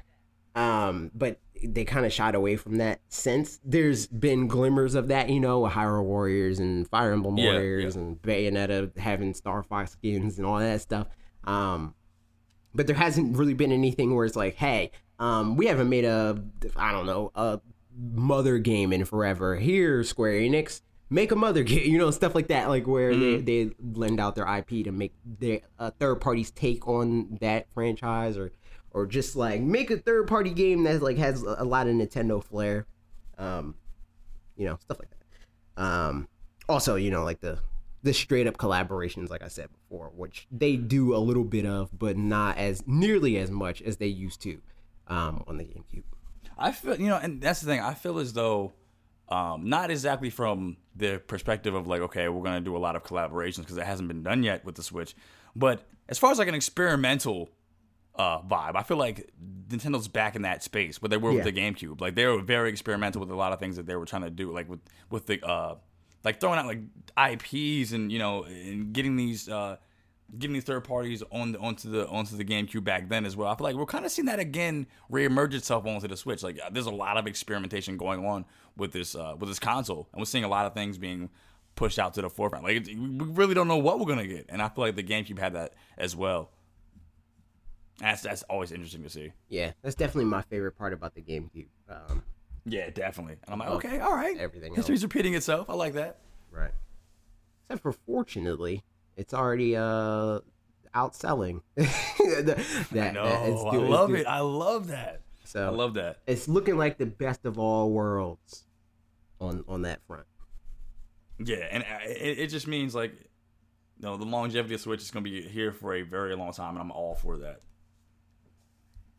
[0.55, 5.29] Um, but they kind of shied away from that since there's been glimmers of that,
[5.31, 9.93] you know, with Hyrule Warriors and Fire Emblem Yeah, Warriors and Bayonetta having Star Fox
[9.93, 11.09] skins and all that stuff.
[11.45, 11.95] Um,
[12.75, 16.43] but there hasn't really been anything where it's like, hey, um, we haven't made a,
[16.77, 17.61] I don't know, a
[17.97, 19.57] mother game in forever.
[19.57, 23.37] Here, Square Enix, make a mother game, you know, stuff like that, like where they,
[23.41, 28.37] they lend out their IP to make their uh, third parties take on that franchise
[28.37, 28.53] or
[28.97, 32.43] or just like make a third party game that like has a lot of Nintendo
[32.43, 32.87] flair.
[33.37, 33.75] Um,
[34.57, 35.83] you know, stuff like that.
[35.83, 36.29] Um,
[36.67, 37.59] also, you know, like the
[38.03, 41.91] the straight up collaborations, like I said before, which they do a little bit of,
[41.97, 44.63] but not as nearly as much as they used to
[45.09, 46.05] um, on the GameCube.
[46.57, 47.81] I feel you know, and that's the thing.
[47.81, 48.73] I feel as though,
[49.29, 53.03] um, not exactly from the perspective of like, okay, we're gonna do a lot of
[53.03, 55.15] collaborations because it hasn't been done yet with the Switch,
[55.55, 57.51] but as far as like an experimental
[58.19, 59.31] uh, vibe, I feel like
[59.69, 62.01] Nintendo's back in that space, but they were with the GameCube.
[62.01, 64.31] Like they were very experimental with a lot of things that they were trying to
[64.31, 65.77] do, like with with the uh,
[66.25, 66.81] like throwing out like
[67.19, 69.49] IPs and you know and getting these.
[69.49, 69.77] Uh,
[70.39, 73.49] getting these third parties on the, onto the onto the GameCube back then as well.
[73.49, 76.43] I feel like we're kind of seeing that again reemerge itself onto the Switch.
[76.43, 78.45] Like there's a lot of experimentation going on
[78.77, 81.31] with this uh, with this console, and we're seeing a lot of things being
[81.77, 82.65] pushed out to the forefront.
[82.65, 85.39] Like we really don't know what we're gonna get, and I feel like the GameCube
[85.39, 86.51] had that as well.
[87.99, 89.33] That's that's always interesting to see.
[89.49, 91.69] Yeah, that's definitely my favorite part about the GameCube.
[91.89, 92.23] Um,
[92.67, 93.37] Yeah, definitely.
[93.45, 94.37] And I'm like, okay, all right.
[94.37, 95.71] everything History's repeating itself.
[95.71, 96.19] I like that.
[96.51, 96.73] right.
[97.69, 98.85] Except for fortunately,
[99.17, 100.41] it's already uh
[100.95, 101.63] outselling.
[101.77, 104.27] that, that, No, that it's I love it.
[104.27, 105.23] I love that.
[105.45, 106.19] So I love that.
[106.27, 108.65] it's looking like the best of all worlds
[109.41, 110.27] on on that front.
[111.39, 115.11] Yeah, and uh, it, it just means like, you know, the longevity of Switch is
[115.11, 117.61] gonna be here for a very long time, and I'm all for that.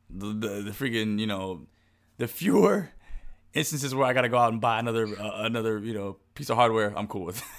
[0.10, 1.68] The the, the freaking you know,
[2.18, 2.92] the fewer
[3.54, 6.58] instances where I gotta go out and buy another uh, another you know piece of
[6.58, 7.44] hardware, I'm cool with.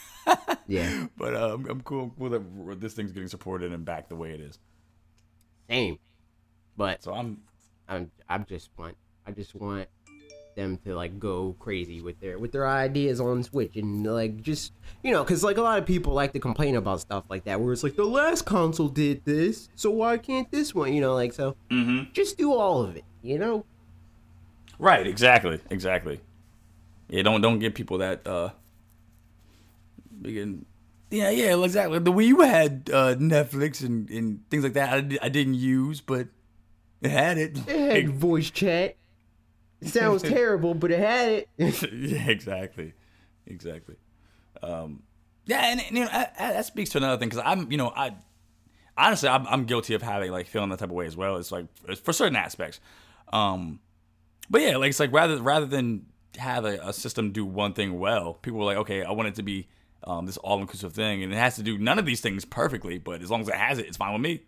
[0.68, 1.06] Yeah.
[1.16, 4.32] But uh, I'm, I'm cool, with that this thing's getting supported and back the way
[4.32, 4.58] it is.
[5.68, 5.98] Same.
[6.76, 7.38] But So I'm
[7.88, 9.88] I'm I'm just want I just want
[10.59, 14.73] them to like go crazy with their with their ideas on Switch and like just
[15.03, 17.61] you know because like a lot of people like to complain about stuff like that
[17.61, 21.14] where it's like the last console did this so why can't this one you know
[21.14, 21.57] like so
[22.12, 23.64] just do all of it you know
[24.79, 25.07] right.
[25.07, 25.61] Exactly.
[25.71, 26.21] Exactly.
[27.09, 27.23] Yeah.
[27.23, 28.27] Don't don't give people that.
[28.27, 28.51] uh
[30.21, 30.66] begin,
[31.11, 31.31] Yeah.
[31.31, 31.57] Yeah.
[31.64, 31.99] Exactly.
[31.99, 34.92] The Wii U had uh, Netflix and, and things like that.
[34.92, 36.29] I, I didn't use, but
[37.01, 37.59] it had it.
[37.68, 38.97] it had voice chat
[39.80, 42.94] it sounds terrible but it had it yeah, exactly,
[43.46, 43.96] exactly.
[44.62, 45.02] Um,
[45.46, 47.78] yeah, and, and, you know I, I, that speaks to another thing because I'm, you
[47.78, 48.14] know, I
[48.96, 51.36] honestly I'm, I'm guilty of having like feeling that type of way as well.
[51.36, 51.66] It's like
[52.02, 52.80] for certain aspects,
[53.32, 53.80] um,
[54.50, 57.98] but yeah, like it's like rather rather than have a, a system do one thing
[57.98, 59.68] well, people were like, okay, I want it to be
[60.04, 62.98] um, this all inclusive thing, and it has to do none of these things perfectly,
[62.98, 64.42] but as long as it has it, it's fine with me.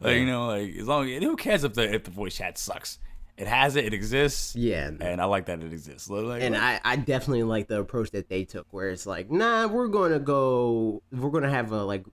[0.00, 2.58] Like you know, like as long as, who cares if the if the voice chat
[2.58, 2.98] sucks.
[3.36, 3.84] It has it.
[3.84, 4.56] It exists.
[4.56, 4.90] Yeah.
[5.00, 6.08] and I like that it exists.
[6.08, 9.30] Like, and like- I, I definitely like the approach that they took where it's like
[9.30, 12.04] nah we're gonna go we're gonna have a like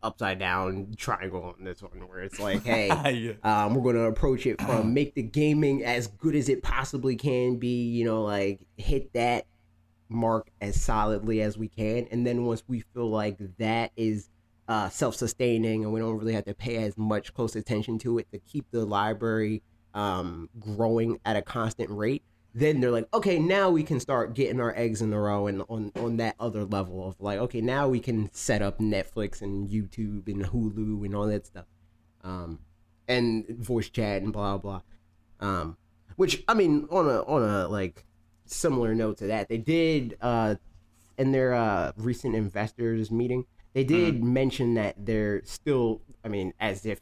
[0.00, 2.86] upside down triangle on this one where it's like hey
[3.42, 3.64] Yeah.
[3.64, 7.56] um, we're gonna approach it from make the gaming as good as it possibly can
[7.56, 9.46] be you know like hit that
[10.08, 14.30] mark as solidly as we can and then once we feel like that is
[14.68, 18.30] uh, self-sustaining and we don't really have to pay as much close attention to it
[18.30, 19.62] to keep the library
[19.94, 22.22] um, growing at a constant rate
[22.54, 25.62] then they're like okay now we can start getting our eggs in a row and
[25.68, 29.68] on on that other level of like okay now we can set up netflix and
[29.68, 31.66] youtube and hulu and all that stuff
[32.24, 32.58] um,
[33.06, 34.82] and voice chat and blah blah.
[35.40, 35.76] Um,
[36.16, 38.04] which I mean, on a on a like
[38.46, 40.56] similar note to that, they did uh,
[41.16, 46.02] in their uh, recent investors meeting, they did mention that they're still.
[46.24, 47.00] I mean, as if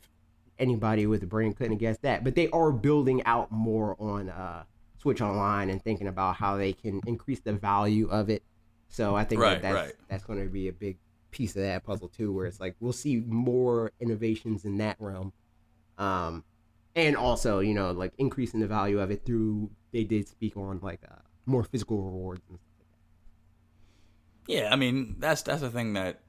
[0.59, 4.29] anybody with a brain couldn't have guessed that, but they are building out more on
[4.29, 4.65] uh,
[4.99, 8.43] Switch Online and thinking about how they can increase the value of it.
[8.89, 9.95] So I think Right, that that's right.
[10.09, 10.97] that's going to be a big
[11.31, 15.33] piece of that puzzle too, where it's like we'll see more innovations in that realm,
[15.99, 16.45] um,
[16.95, 20.79] and also you know like increasing the value of it through they did speak on
[20.83, 22.43] like uh, more physical rewards.
[22.49, 22.67] And stuff.
[24.47, 26.21] Yeah, I mean that's that's the thing that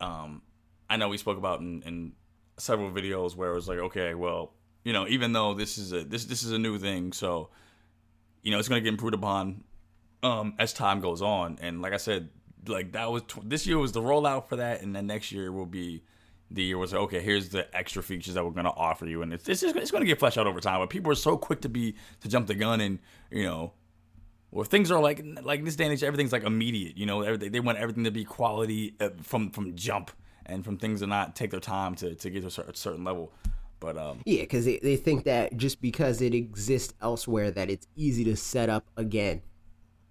[0.00, 0.42] um,
[0.88, 2.12] I know we spoke about in, in
[2.58, 4.52] several videos where it was like, okay, well,
[4.84, 7.50] you know, even though this is a this this is a new thing, so
[8.42, 9.64] you know it's gonna get improved upon
[10.22, 11.58] um, as time goes on.
[11.60, 12.28] And like I said,
[12.66, 15.50] like that was tw- this year was the rollout for that, and then next year
[15.50, 16.02] will be
[16.50, 17.20] the year was okay.
[17.20, 20.04] Here's the extra features that we're gonna offer you, and it's it's, just, it's gonna
[20.04, 20.80] get fleshed out over time.
[20.80, 23.72] But people are so quick to be to jump the gun and you know
[24.50, 26.96] well, things are like like this day and age, everything's like immediate.
[26.96, 30.10] You know, they want everything to be quality uh, from from jump,
[30.46, 33.32] and from things to not take their time to, to get to a certain level.
[33.78, 37.86] But um, Yeah, because they, they think that just because it exists elsewhere, that it's
[37.94, 39.42] easy to set up again,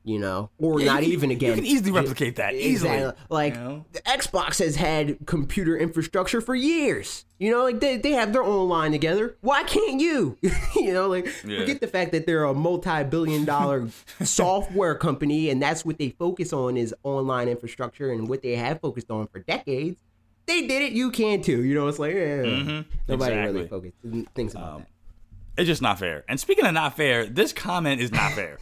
[0.03, 1.49] you know, or Yeah, not can- even again.
[1.51, 3.23] you can easily replicate that, easily, Exactly.
[3.29, 3.85] Like you know?
[3.91, 7.25] the Xbox has had computer infrastructure for years.
[7.39, 9.35] You know, like they, they have their own line together.
[9.41, 10.37] Why can't you?
[10.75, 11.59] you know, like Yeah.
[11.61, 13.87] forget the fact that they're a multi-billion-dollar
[14.23, 18.79] software company, and that's what they focus on is online infrastructure, and what they have
[18.79, 19.99] focused on for decades.
[20.47, 20.91] They did it.
[20.93, 21.63] You can too.
[21.63, 23.67] You know, it's like eh, nobody really exactly.
[24.03, 24.87] focuses thinks about that.
[25.57, 26.23] it's just not fair.
[26.29, 28.59] And speaking of not fair, this comment is not fair.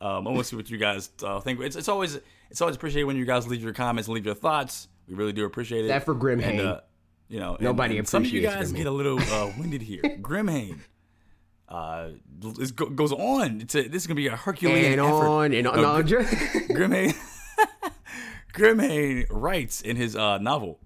[0.00, 1.60] um, I want to see what you guys uh, think.
[1.60, 2.18] It's, it's always
[2.50, 4.88] it's always appreciated when you guys leave your comments and leave your thoughts.
[5.08, 5.88] We really do appreciate it.
[5.88, 6.12] That for.
[6.30, 6.80] And, uh,
[7.28, 8.76] you know, and- Nobody and Some of you guys Grimhain.
[8.76, 10.02] get a little uh, winded here.
[10.20, 10.80] Grimhain.
[11.68, 12.10] Uh,
[12.74, 13.60] go- goes on.
[13.62, 15.26] It's a, this is gonna be a Herculean and effort.
[15.26, 15.76] on and on.
[15.76, 17.14] No, No, Grimhain.
[18.52, 20.80] Grimhain writes in his uh, novel.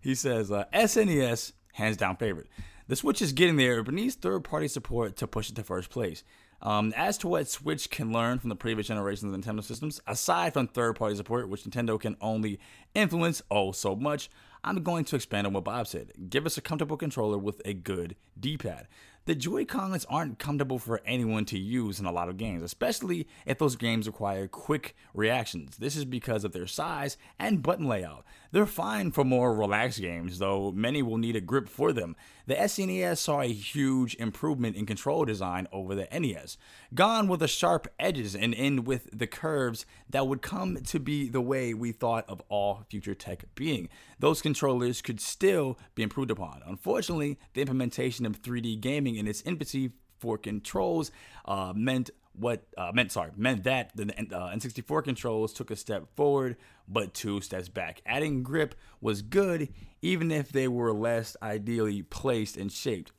[0.00, 2.48] He says, uh, SNES, hands down favorite.
[2.88, 5.88] The Switch is getting there, but needs third party support to push it to first
[5.88, 6.22] place.
[6.60, 10.52] Um, as to what Switch can learn from the previous generations of Nintendo systems, aside
[10.52, 12.58] from third party support, which Nintendo can only
[12.94, 14.30] influence oh so much,
[14.62, 16.12] I'm going to expand on what Bob said.
[16.30, 18.88] Give us a comfortable controller with a good D pad.
[19.26, 23.58] The Joy-Cons aren't comfortable for anyone to use in a lot of games, especially if
[23.58, 25.78] those games require quick reactions.
[25.78, 28.26] This is because of their size and button layout.
[28.54, 32.14] They're fine for more relaxed games, though many will need a grip for them.
[32.46, 36.56] The SNES saw a huge improvement in control design over the NES,
[36.94, 41.28] gone were the sharp edges and in with the curves that would come to be
[41.28, 43.88] the way we thought of all future tech being.
[44.20, 46.62] Those controllers could still be improved upon.
[46.64, 49.90] Unfortunately, the implementation of 3D gaming in its infancy
[50.20, 51.10] for controls
[51.44, 56.06] uh, meant what uh, meant sorry meant that the uh, N64 controls took a step
[56.16, 58.02] forward but two steps back.
[58.04, 59.68] Adding grip was good
[60.02, 63.12] even if they were less ideally placed and shaped.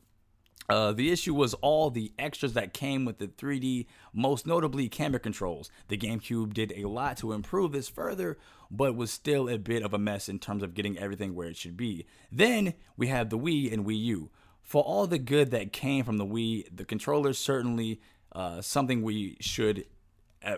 [0.67, 5.19] Uh, the issue was all the extras that came with the 3D, most notably camera
[5.19, 5.69] controls.
[5.89, 8.38] The GameCube did a lot to improve this further,
[8.71, 11.58] but was still a bit of a mess in terms of getting everything where it
[11.58, 12.08] should be.
[12.32, 14.32] Then we have the Wii and Wii U.
[14.63, 18.01] For all the good that came from the Wii, the controllers certainly
[18.36, 19.86] uh, something we should.
[20.43, 20.58] Uh,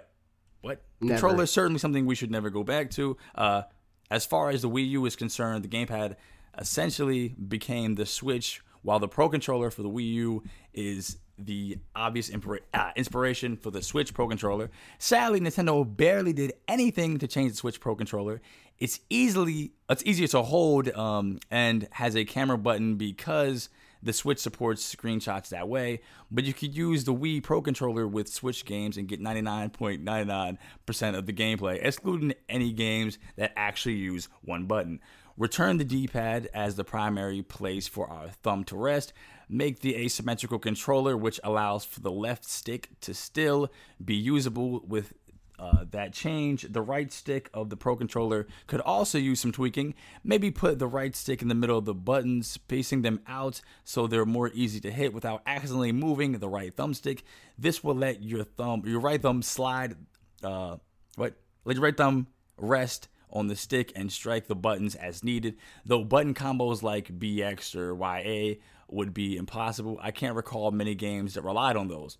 [0.61, 1.13] what Never.
[1.13, 3.15] controller certainly something we should never go back to.
[3.35, 3.61] Uh,
[4.09, 6.15] as far as the Wii U is concerned, the gamepad
[6.57, 12.29] essentially became the Switch, while the Pro controller for the Wii U is the obvious
[12.31, 14.71] impira- uh, inspiration for the Switch Pro controller.
[14.97, 18.41] Sadly, Nintendo barely did anything to change the Switch Pro controller.
[18.79, 23.69] It's easily it's easier to hold um, and has a camera button because
[24.01, 28.29] the Switch supports screenshots that way, but you could use the Wii Pro controller with
[28.29, 34.65] Switch games and get 99.99% of the gameplay, excluding any games that actually use one
[34.65, 34.99] button.
[35.37, 39.13] Return the D pad as the primary place for our thumb to rest.
[39.47, 43.71] Make the asymmetrical controller, which allows for the left stick to still
[44.03, 45.13] be usable with
[45.59, 46.67] uh, that change.
[46.69, 49.95] The right stick of the Pro controller could also use some tweaking.
[50.23, 54.07] Maybe put the right stick in the middle of the buttons, spacing them out so
[54.07, 57.21] they're more easy to hit without accidentally moving the right thumbstick.
[57.57, 59.95] This will let your thumb, your right thumb slide,
[60.43, 60.77] uh,
[61.15, 61.33] what?
[61.65, 65.57] Let your right thumb rest on the stick and strike the buttons as needed.
[65.85, 68.55] Though button combos like BX or YA
[68.89, 72.17] would be impossible, I can't recall many games that relied on those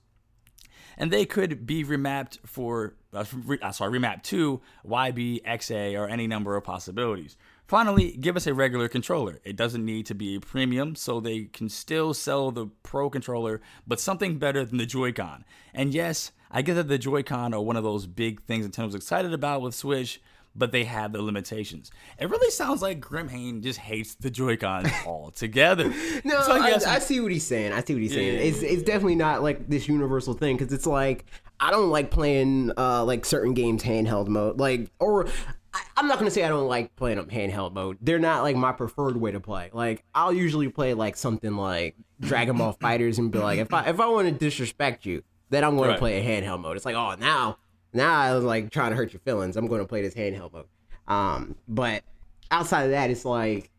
[0.97, 3.25] and they could be remapped for uh,
[3.62, 7.38] uh, sorry remapped to YB, XA, or any number of possibilities.
[7.67, 9.39] Finally, give us a regular controller.
[9.43, 13.62] It doesn't need to be a premium, so they can still sell the Pro controller,
[13.86, 15.43] but something better than the Joy-Con.
[15.73, 19.33] And yes, I get that the Joy-Con are one of those big things Nintendo's excited
[19.33, 20.21] about with Switch,
[20.58, 21.91] but they have the limitations.
[22.20, 25.93] It really sounds like Grimhane just hates the Joy-Cons altogether.
[26.24, 27.74] No, So I, guess- I see what he's saying.
[27.74, 28.34] I see what he's saying.
[28.36, 28.39] Yeah.
[28.39, 31.26] It's it's definitely not like this universal thing because it's like
[31.60, 34.60] I don't like playing uh like certain games handheld mode.
[34.60, 35.28] Like or
[35.74, 37.98] I, I'm not gonna say I don't like playing them handheld mode.
[38.02, 39.70] They're not like my preferred way to play.
[39.74, 43.88] Like I'll usually play like something like Dragon Ball Fighters and be like if I
[43.89, 45.96] if I want to disrespect you, then I'm going Right.
[45.96, 46.78] to play a handheld mode.
[46.78, 47.58] It's like oh now
[47.97, 49.57] now I was like trying to hurt your feelings.
[49.57, 50.65] I'm going to play this handheld mode.
[51.07, 52.03] Um, but
[52.51, 53.69] outside of that, it's like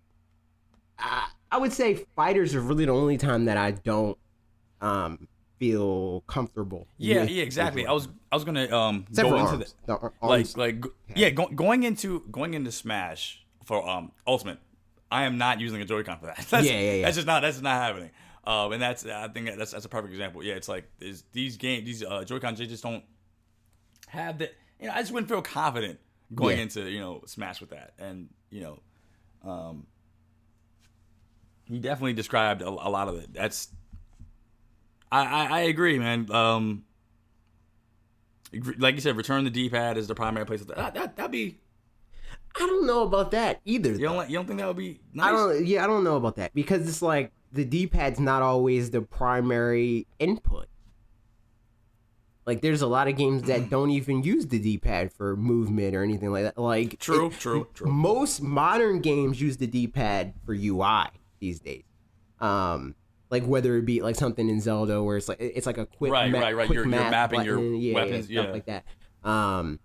[0.98, 4.18] I, I would say fighters are really the only time that I don't
[4.80, 5.26] um
[5.58, 6.86] feel comfortable.
[6.98, 7.86] Yeah, yeah, exactly.
[7.86, 9.74] I was I was gonna um Except go into arms.
[9.86, 14.12] the, The ar- like like go- yeah, go, going into going into Smash for um
[14.26, 14.58] Ultimate.
[15.10, 16.36] I am not using a Joy-Con for that.
[16.50, 17.02] That's, Yeah, yeah, yeah.
[17.04, 18.10] That's just not that's just not happening.
[18.44, 20.42] Um, and that's I think that's that's a perfect example.
[20.42, 20.84] Yeah, it's like
[21.32, 23.04] these games these uh, Joy-Cons they just don't
[24.08, 25.98] have the you know I just wouldn't feel confident
[26.34, 26.62] going Yeah.
[26.64, 28.80] into you know Smash with that, and you know,
[29.50, 29.86] um,
[31.64, 33.32] he definitely described a, a lot of it.
[33.34, 33.68] That's
[35.10, 36.30] I, I, I agree, man.
[36.30, 36.84] Um,
[38.78, 40.62] like you said, return the D-pad is the primary place.
[40.64, 41.58] That, that that'd be.
[42.56, 43.92] I don't know about that either.
[43.92, 45.28] You don't like, you don't think that would be nice?
[45.28, 45.66] I don't.
[45.66, 50.06] Yeah, I don't know about that because it's like the D-pad's not always the primary
[50.18, 50.66] input.
[52.48, 56.02] Like, there's a lot of games that don't even use the D-pad for movement or
[56.02, 56.58] anything like that.
[56.58, 57.90] Like, True, it- true, true.
[57.90, 61.08] Most modern games use the D-pad for UI
[61.40, 61.84] these days.
[62.40, 62.94] Um,
[63.30, 66.10] like whether it be like something in Zelda where it's like it's like a quick
[66.10, 66.66] Right, ma- right, right.
[66.66, 68.52] quick You're- you're map mapping your yeah, weapons, yeah, stuff yeah.
[68.52, 68.84] like that.
[69.28, 69.78] Um,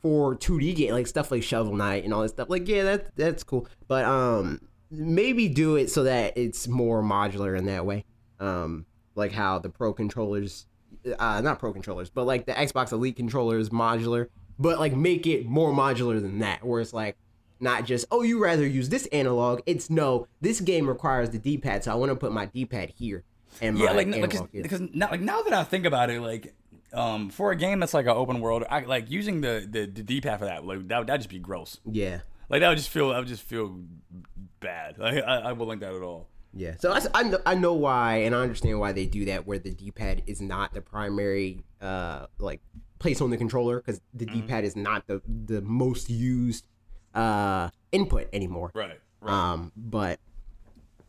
[0.00, 2.48] for 2D game like stuff like Shovel Knight and all that stuff.
[2.48, 3.66] Like yeah, that that's cool.
[3.88, 8.04] But um maybe do it so that it's more modular in that way.
[8.40, 10.66] Um like how the pro controllers
[11.18, 15.46] uh not pro controllers, but like the Xbox Elite controllers modular, but like make it
[15.46, 17.16] more modular than that where it's like
[17.60, 19.60] not just oh you rather use this analog.
[19.66, 23.24] It's no, this game requires the D-pad, so I want to put my D-pad here
[23.60, 26.54] and my yeah, like because because now, like now that I think about it, like
[26.92, 30.02] um for a game that's like an open world, I like using the the, the
[30.02, 30.64] D-pad for that.
[30.64, 31.80] Like that would that'd just be gross.
[31.90, 32.20] yeah.
[32.48, 33.80] Like that would just feel I would just feel
[34.60, 34.98] bad.
[34.98, 36.28] Like I, I wouldn't like that at all.
[36.56, 39.46] Yeah, so I, I, know, I know why, and I understand why they do that,
[39.46, 42.60] where the D-pad is not the primary uh like
[42.98, 44.40] place on the controller, because the Mm-hmm.
[44.40, 46.66] D-pad is not the the most used
[47.14, 48.70] uh input anymore.
[48.74, 48.98] Right.
[49.20, 49.32] Right.
[49.32, 50.18] Um, but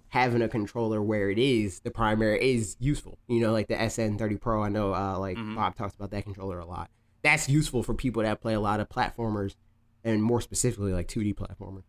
[0.09, 3.17] having a controller where it is the primary is useful.
[3.27, 4.63] You know, like the SN30 Pro.
[4.63, 5.55] I know, uh, like Mm-hmm.
[5.55, 6.89] Bob talks about that controller a lot.
[7.23, 9.55] That's useful for people that play a lot of platformers,
[10.03, 11.83] and more specifically like 2D platformers.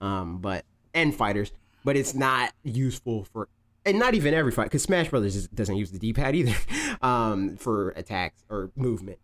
[0.00, 1.52] Um, but and fighters.
[1.84, 3.48] But it's not useful for
[3.84, 6.54] and not even every fight because Smash Brothers is, doesn't use the D-pad either
[7.02, 9.18] um, for attacks or movement.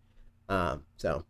[0.48, 1.24] Um, so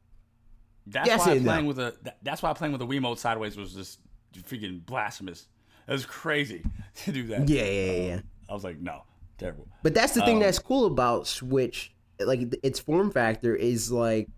[0.87, 3.75] That's Yes why playing with a that- that's why playing with a Wiimote sideways was
[3.75, 4.01] just
[4.35, 5.49] freaking blasphemous.
[5.87, 6.65] It was crazy
[7.05, 7.49] to do that.
[7.49, 8.03] yeah, yeah, yeah.
[8.15, 8.21] yeah.
[8.49, 9.03] I was like, no,
[9.37, 9.69] terrible.
[9.83, 11.93] But that's the thing Um, that's cool about Switch.
[12.21, 14.29] Like its form factor is like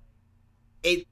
[0.82, 1.06] it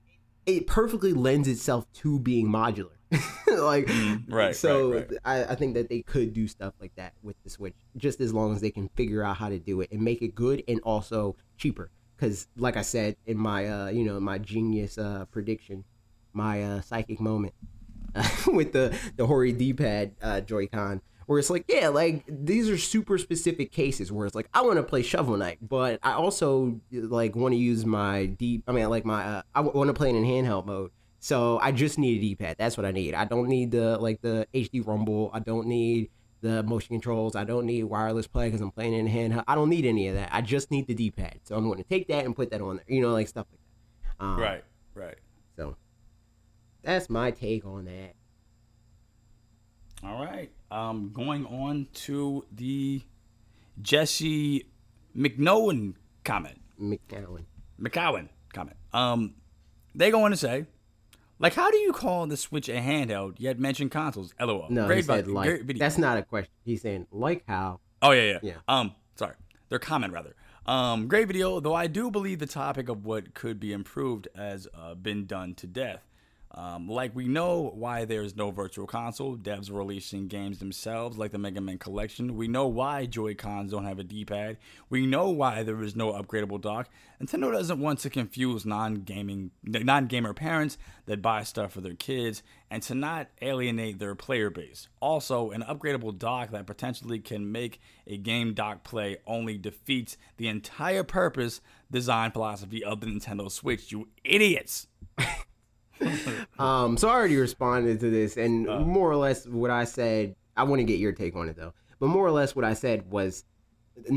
[0.46, 2.90] it perfectly lends itself to being modular.
[3.58, 5.20] like Mm, right, So right, right.
[5.24, 8.34] I, I think that they could do stuff like that with the Switch, just as
[8.34, 10.80] long as they can figure out how to do it and make it good and
[10.80, 11.90] also cheaper.
[12.16, 15.84] Because, like I said in my uh, you know my genius uh, prediction,
[16.32, 17.54] my uh, psychic moment
[18.14, 22.78] uh, with the the Hori D-pad uh, Joy-Con, where it's like, yeah, like these are
[22.78, 26.80] super specific cases where it's like I want to play Shovel Knight, but I also
[26.90, 28.64] like want to use my deep.
[28.66, 30.90] I mean, like my uh, I want to play it in handheld mode.
[31.20, 32.56] So I just need a D-pad.
[32.58, 33.14] That's what I need.
[33.14, 35.30] I don't need the like the HD rumble.
[35.32, 36.10] I don't need
[36.40, 37.34] the motion controls.
[37.34, 39.44] I don't need wireless play because I'm playing in handheld.
[39.48, 40.28] I don't need any of that.
[40.32, 41.40] I just need the D-pad.
[41.42, 42.84] So I'm going to take that and put that on there.
[42.88, 43.60] You know, like stuff like
[44.18, 44.24] that.
[44.24, 44.64] Um, Right,
[44.94, 45.16] right.
[45.56, 45.76] So
[46.82, 48.14] that's my take on that.
[50.04, 50.50] All right.
[50.70, 53.02] Um, going on to the
[53.82, 54.66] Jesse
[55.16, 55.94] McNowan
[56.24, 56.60] comment.
[56.80, 57.44] McCowan.
[57.80, 58.76] McCowan comment.
[58.92, 59.34] Um,
[59.94, 60.66] they go on to say,
[61.38, 64.34] like, how do you call the Switch a handheld yet mention consoles?
[64.40, 64.66] LOL.
[64.70, 65.62] No, Great he said like.
[65.62, 65.78] video.
[65.78, 66.52] That's not a question.
[66.64, 67.80] He's saying like how.
[68.02, 68.54] Oh yeah, yeah, Yeah.
[68.68, 69.34] Um, sorry,
[69.68, 70.34] their comment rather.
[70.66, 74.68] Um, great video, though I do believe the topic of what could be improved has
[74.74, 76.06] uh, been done to death.
[76.50, 79.36] Um, like we know why there's no virtual console.
[79.36, 82.36] Devs releasing games themselves, like the Mega Man Collection.
[82.36, 84.56] We know why Joy Cons don't have a D-pad.
[84.88, 86.88] We know why there is no upgradable dock.
[87.22, 92.82] Nintendo doesn't want to confuse non-gaming, non-gamer parents that buy stuff for their kids, and
[92.84, 94.88] to not alienate their player base.
[95.00, 100.48] Also, an upgradable dock that potentially can make a game dock play only defeats the
[100.48, 103.92] entire purpose, design philosophy of the Nintendo Switch.
[103.92, 104.86] You idiots!
[106.58, 108.80] Um, so I already responded to this, and Uh.
[108.80, 110.34] more or less what I said.
[110.56, 112.74] I want to get your take on it though, but more or less what I
[112.74, 113.44] said was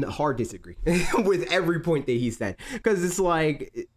[0.09, 0.75] hard disagree
[1.23, 3.87] with every point that he said because it's like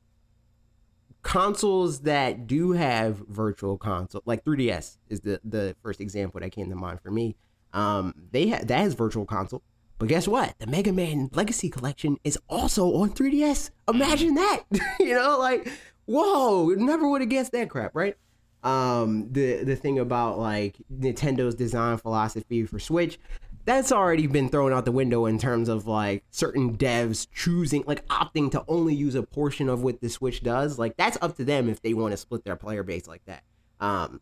[1.23, 6.69] consoles that do have virtual console, like 3DS is the the first example that came
[6.71, 7.37] to mind for me.
[7.73, 9.63] Um, they ha- that has virtual console.
[9.99, 10.55] But guess what?
[10.59, 13.71] The Mega Man Legacy Collection is also on 3DS.
[13.89, 14.63] Imagine that.
[15.01, 15.71] you know, like,
[16.07, 18.17] whoa, never would have guessed that crap, right?
[18.63, 23.19] Um, the the thing about like Nintendo's design philosophy for Switch,
[23.65, 28.07] that's already been thrown out the window in terms of like certain devs choosing like
[28.09, 30.79] opting to only use a portion of what the Switch does.
[30.79, 33.43] Like that's up to them if they want to split their player base like that.
[33.81, 34.21] Um,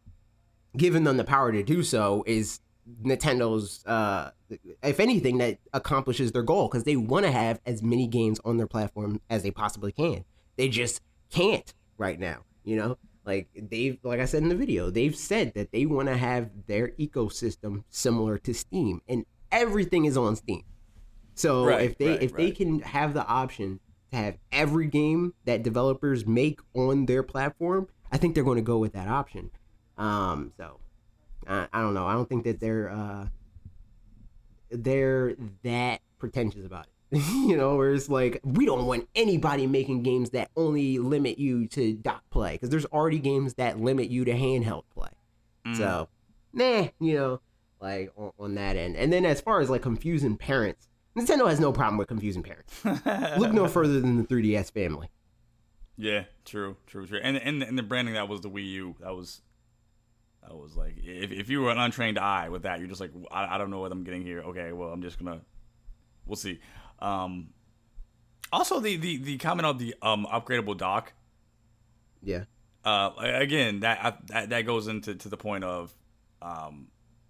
[0.76, 2.61] giving them the power to do so is
[3.05, 4.30] Nintendo's, uh,
[4.83, 8.57] if anything, that accomplishes their goal because they want to have as many games on
[8.57, 10.24] their platform as they possibly can.
[10.57, 11.01] They just
[11.33, 12.99] can't right now, you know.
[13.24, 16.51] Like they've, like I said in the video, they've said that they want to have
[16.66, 20.64] their ecosystem similar to Steam, and everything is on Steam.
[21.35, 23.80] So Right, if they right, if they can have the option
[24.11, 28.62] to have every game that developers make on their platform, I think they're going to
[28.62, 29.51] go with that option.
[29.97, 30.80] Um, so
[31.47, 32.07] I, I don't know.
[32.07, 33.28] I don't think that they're uh,
[34.70, 36.91] they're that pretentious about it.
[37.47, 41.67] you know, where it's like we don't want anybody making games that only limit you
[41.69, 45.11] to dock play because there's already games that limit you to handheld play.
[45.67, 45.77] Mm.
[45.77, 46.09] So,
[46.55, 47.41] nah, you know,
[47.81, 48.97] like on, on that end.
[48.97, 52.83] And then as far as like confusing parents, Nintendo has no problem with confusing parents.
[53.39, 55.11] Look no further than the 3DS family.
[55.99, 57.21] Yeah, true, true, true.
[57.23, 58.97] And and and the branding that was the Wii U.
[59.01, 59.43] That was
[60.43, 63.13] that was like if if you were an untrained eye with that, you're just like
[63.31, 64.41] I, I don't know what I'm getting here.
[64.41, 65.43] Okay, well I'm just gonna
[66.27, 66.61] we'll see.
[67.03, 67.51] Um,
[68.53, 71.13] also the the the comment of the um upgradable dock.
[72.23, 72.45] Yeah.
[72.85, 75.95] Uh, again that I, that that goes into to the point of
[76.41, 76.89] um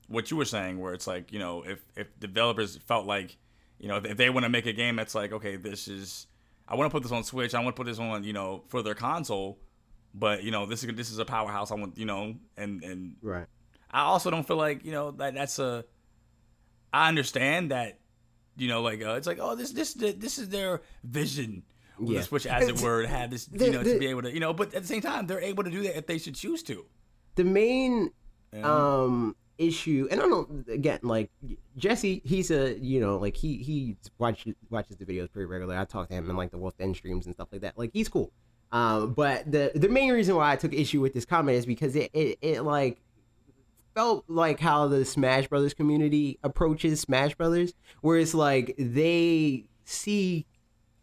[0.09, 3.37] what you were saying, where it's like you know if if developers felt like
[3.79, 6.27] you know if, if they want to make a game that's like okay this is
[6.68, 8.64] I want to put this on Switch, I want to put this on you know
[8.68, 9.59] for their console,
[10.14, 11.70] but you know this is this is a powerhouse.
[11.70, 13.47] I want you know and and Right.
[13.91, 15.85] I also don't feel like you know that that's a.
[16.95, 17.99] I understand that,
[18.62, 21.62] you know, like uh, it's like oh this this this is their vision.
[21.98, 22.18] With Yeah.
[22.20, 24.22] the Switch, as it were, to have this, the- you know, the- to be able
[24.22, 26.18] to, you know, but at the same time, they're able to do that if they
[26.18, 26.86] should choose to.
[27.34, 28.10] The main
[28.52, 29.04] you know?
[29.04, 31.30] um issue and i don't again like
[31.76, 35.84] jesse he's a you know like he he watches watches the videos pretty regularly i
[35.84, 38.08] talk to him in like the wolf den streams and stuff like that like he's
[38.08, 38.32] cool
[38.72, 41.94] um but the the main reason why i took issue with this comment is because
[41.94, 43.00] it it, it like
[43.95, 50.47] felt like how the Smash Brothers community approaches Smash Brothers, where it's like they see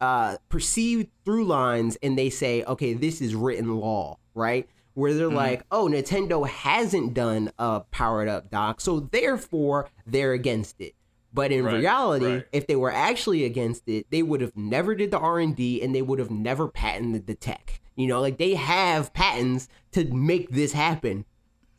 [0.01, 4.67] uh perceived through lines and they say, okay, this is written law, right?
[4.93, 10.81] Where they're like, oh, Nintendo hasn't done a powered up doc, so therefore they're against
[10.81, 10.93] it.
[11.31, 12.45] But in Right, reality, right.
[12.51, 15.81] if they were actually against it, they would have never did the R and D,
[15.81, 17.79] and they would have never patented the tech.
[17.95, 21.25] You know, like they have patents to make this happen,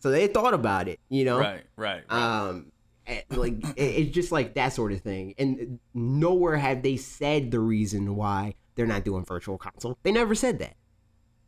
[0.00, 0.98] so they thought about it.
[1.08, 2.02] You know, Right, right.
[2.10, 2.48] right.
[2.48, 2.72] um,
[3.06, 5.34] eh, like it's just like that sort of thing.
[5.38, 9.98] And nowhere have they said the reason why they're not doing virtual console.
[10.02, 10.74] They never said that.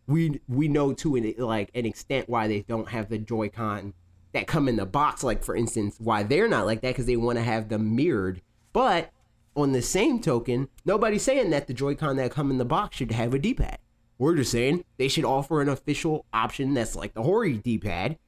[0.07, 3.95] We we know to an like an extent why they don't have the Joy-Con
[4.33, 5.23] that come in the box.
[5.23, 8.43] Like for instance, why they're not like that because they want to have them mirrored.
[8.73, 9.11] But
[9.55, 13.13] on the same token, nobody's saying that the Joy-Con that come in the box should
[13.13, 13.79] have a D-pad.
[14.19, 18.19] We're just saying they should offer an official option that's like the Hori D-pad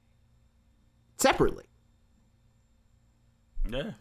[1.16, 1.64] separately.
[3.68, 3.92] yeah.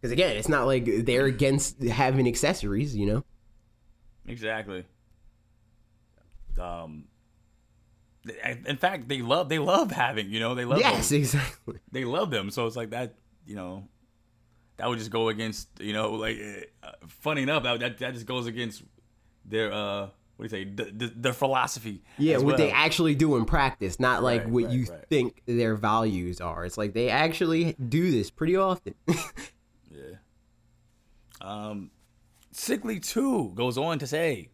[0.00, 3.24] Because again, it's not like they're against having accessories, you know.
[4.26, 4.84] Exactly.
[6.60, 7.04] Um.
[8.66, 11.18] In fact, they love they love having you know they love yes, them.
[11.18, 11.78] exactly.
[11.92, 13.14] they love them so it's like that
[13.46, 13.88] you know
[14.76, 16.38] that would just go against you know like
[16.82, 18.82] uh, funny enough that, that that just goes against
[19.46, 23.34] their uh what do you say the, the, their philosophy Yeah, what they actually do
[23.36, 25.08] in practice, not like Right, what right, you right.
[25.10, 26.64] think their values are.
[26.64, 28.94] It's like they actually do this pretty often.
[29.90, 30.16] Yeah.
[31.40, 31.90] Um,
[32.52, 34.50] Sickly 2 goes on to say,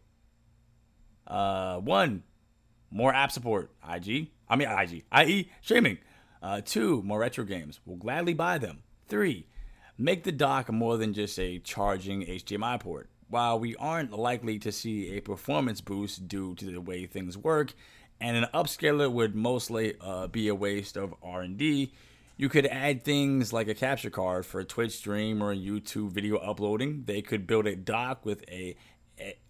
[1.27, 2.23] uh, one,
[2.89, 4.29] more app support, IG.
[4.49, 5.99] I mean, IG, i.e., streaming.
[6.41, 7.79] Uh, two, more retro games.
[7.85, 8.83] We'll gladly buy them.
[9.07, 9.47] Three,
[9.97, 13.09] make the dock more than just a charging HDMI port.
[13.27, 17.73] While we aren't likely to see a performance boost due to the way things work,
[18.21, 21.91] and an upscaler would mostly uh, be a waste of R&D,
[22.37, 26.11] you could add things like a capture card for a Twitch stream or a YouTube
[26.11, 27.03] video uploading.
[27.05, 28.75] They could build a dock with a,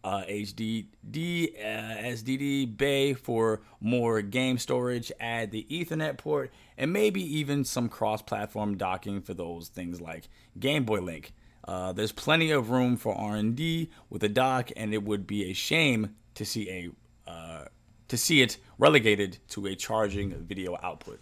[0.04, 5.12] uh, HDD, uh, SDD bay for more game storage.
[5.20, 10.86] Add the Ethernet port, and maybe even some cross-platform docking for those things like Game
[10.86, 11.34] Boy Link.
[11.66, 15.54] Uh, there's plenty of room for R&D with a dock, and it would be a
[15.54, 17.66] shame to see a uh,
[18.08, 21.20] to see it relegated to a charging video output.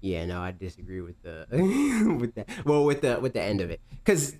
[0.00, 1.46] yeah, no, I disagree with the
[2.20, 2.48] with that.
[2.64, 4.36] Well, with the with the end of it, because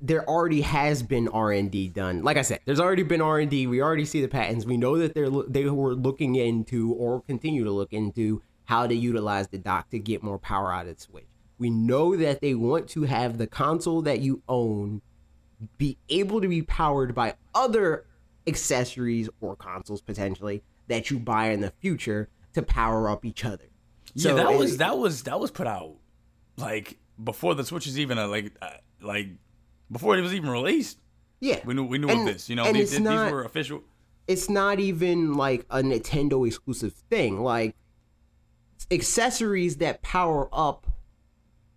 [0.00, 2.22] there already has been R and D done.
[2.22, 3.66] Like I said, there's already been R and D.
[3.66, 4.64] We already see the patents.
[4.64, 8.94] We know that they're they were looking into or continue to look into how to
[8.94, 11.26] utilize the dock to get more power out of the Switch.
[11.58, 15.02] We know that they want to have the console that you own
[15.78, 18.04] be able to be powered by other
[18.46, 23.64] accessories or consoles potentially that you buy in the future to power up each other.
[24.14, 25.94] Yeah, So that was that was that was put out
[26.56, 29.28] like before the Switch is even a, like uh, like
[29.90, 30.98] before it was even released.
[31.40, 31.60] yeah.
[31.64, 32.50] We knew we knew And- of this.
[32.50, 33.82] You know, and these, it's these not- were official.
[34.26, 37.40] it's not even like a Nintendo exclusive thing.
[37.42, 37.74] Like
[38.90, 40.86] accessories that power up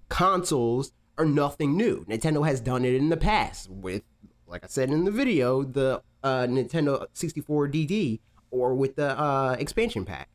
[0.09, 2.05] consoles are nothing new.
[2.05, 4.03] Nintendo has done it in the past with,
[4.45, 8.19] like I said in the video, the uh, Nintendo 64 DD
[8.51, 10.29] or with the uh, expansion pack.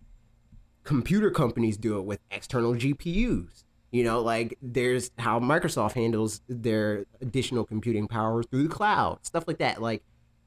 [0.85, 3.65] Computer companies do it with external GPUs.
[3.93, 9.45] You know, like there's how Microsoft handles their additional computing power through the cloud, stuff
[9.47, 9.83] like that.
[9.83, 10.03] Like,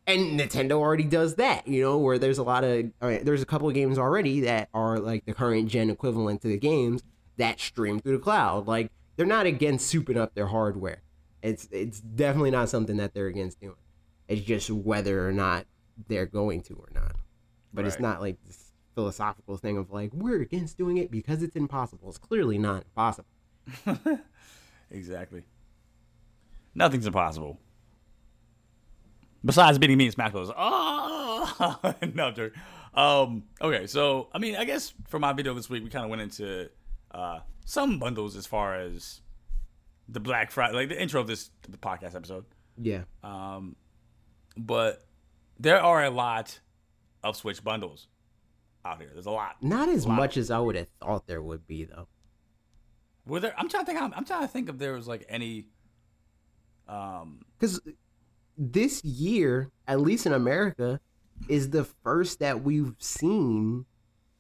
[0.07, 1.67] and Nintendo already does that.
[1.67, 4.99] You know, where there's a lot of there's a couple of games already that are
[4.99, 7.03] like the current gen equivalent to the games
[7.37, 8.67] that stream through the cloud.
[8.67, 11.01] Like, they're not against souping up their hardware.
[11.41, 13.75] It's it's definitely not something that they're against doing.
[14.27, 15.65] It's just whether or not
[16.07, 17.15] they're going to or not.
[17.73, 21.55] But it's not like this philosophical thing of like we're against doing it because it's
[21.55, 22.09] impossible.
[22.09, 23.29] It's clearly not impossible.
[24.91, 25.43] Exactly.
[26.73, 27.59] Nothing's impossible.
[29.43, 30.51] Besides beating me in Smash Bros.
[30.55, 32.51] Oh no, I'm.
[32.93, 36.09] Um, okay, so I mean, I guess for my video this week, we kind of
[36.09, 36.69] went into
[37.11, 39.21] uh, some bundles as far as
[40.07, 42.45] the Black Friday, like the intro of this the podcast episode.
[42.77, 43.03] Yeah.
[43.23, 43.75] Um,
[44.57, 45.03] but
[45.59, 46.59] there are a lot
[47.23, 48.07] of Switch bundles
[48.85, 49.09] out here.
[49.13, 49.57] There's a lot.
[49.61, 50.15] Not as Wow.
[50.15, 52.07] much as I would have thought there would be though.
[53.25, 53.55] Were there?
[53.57, 54.01] I'm trying to think.
[54.01, 55.65] I'm, I'm trying to think if there was like any.
[56.87, 57.81] Um, Because
[58.57, 60.99] this year, at least in America,
[61.49, 63.85] is the first that we've seen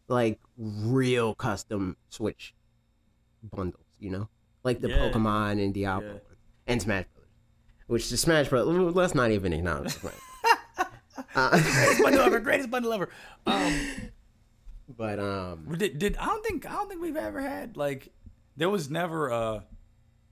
[0.07, 2.53] like real custom Switch
[3.51, 3.83] bundles.
[3.99, 4.29] You know,
[4.63, 4.97] like the Yeah.
[5.11, 6.19] Pokemon and Diablo Yeah.
[6.67, 7.29] and Smash Brothers.
[7.87, 9.95] Which the Smash Brothers, let's not even acknowledge.
[11.35, 12.39] Uh, greatest bundle ever.
[12.39, 13.09] Greatest bundle ever.
[13.45, 13.79] Um,
[14.97, 18.13] But um, Did, did I don't think I don't think we've ever had like
[18.55, 19.59] there was never uh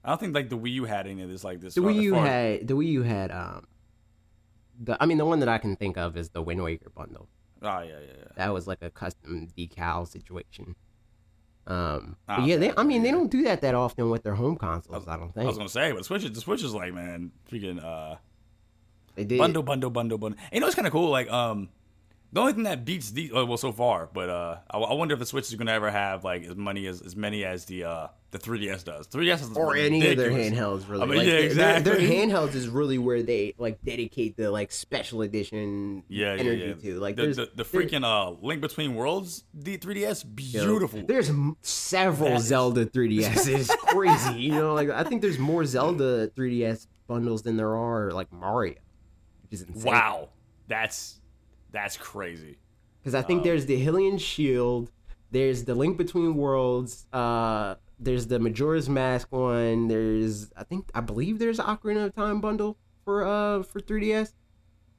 [0.04, 1.74] I don't think like the Wii U had any of this like this.
[1.74, 3.66] the Wii U far had the Wii U had um,
[4.80, 7.28] the I mean the one that I can think of is the Wind Waker bundle.
[7.62, 8.24] Oh yeah, yeah, yeah.
[8.36, 10.76] That was like a custom decal situation.
[11.66, 14.56] Um, Ah, yeah, they, I mean they don't do that that often with their home
[14.56, 15.08] consoles.
[15.08, 15.44] I don't think.
[15.44, 18.16] I was gonna say, but Switch is the Switch is like man, freaking uh
[19.14, 19.38] they did.
[19.38, 20.38] bundle, bundle, bundle, bundle.
[20.50, 21.08] And you know it's kind of cool.
[21.10, 21.68] Like um,
[22.34, 25.14] the only thing that beats the uh, well so far, but uh, I, I wonder
[25.14, 27.84] if the Switch is gonna ever have like as many as as many as the
[27.84, 29.06] uh the 3DS does.
[29.06, 30.84] 3DS is or any of their ridiculous.
[30.84, 31.02] handhelds really.
[31.04, 34.50] I mean, like, yeah, their- their- Their, handhelds is really where they like dedicate the
[34.50, 36.90] like special edition Yeah, yeah, energy yeah.
[36.94, 36.98] to.
[37.00, 41.04] Like the, the, the freaking uh Link Between Worlds, the 3DS, you know, beautiful.
[41.06, 41.30] There's
[41.62, 43.46] several That is- Zelda 3DS.
[43.46, 44.40] It's crazy.
[44.40, 48.74] You know, like I think there's more Zelda 3DS bundles than there are like Mario,
[49.44, 49.92] which is insane.
[49.92, 50.30] Wow,
[50.66, 51.20] that's
[51.74, 52.56] that's crazy.
[53.02, 54.90] Because I think Um, there's the Hylian Shield,
[55.30, 59.88] there's the Link Between Worlds, uh, there's the Majora's Mask one.
[59.88, 64.32] There's I think I believe there's Ocarina of Time bundle for uh for 3DS.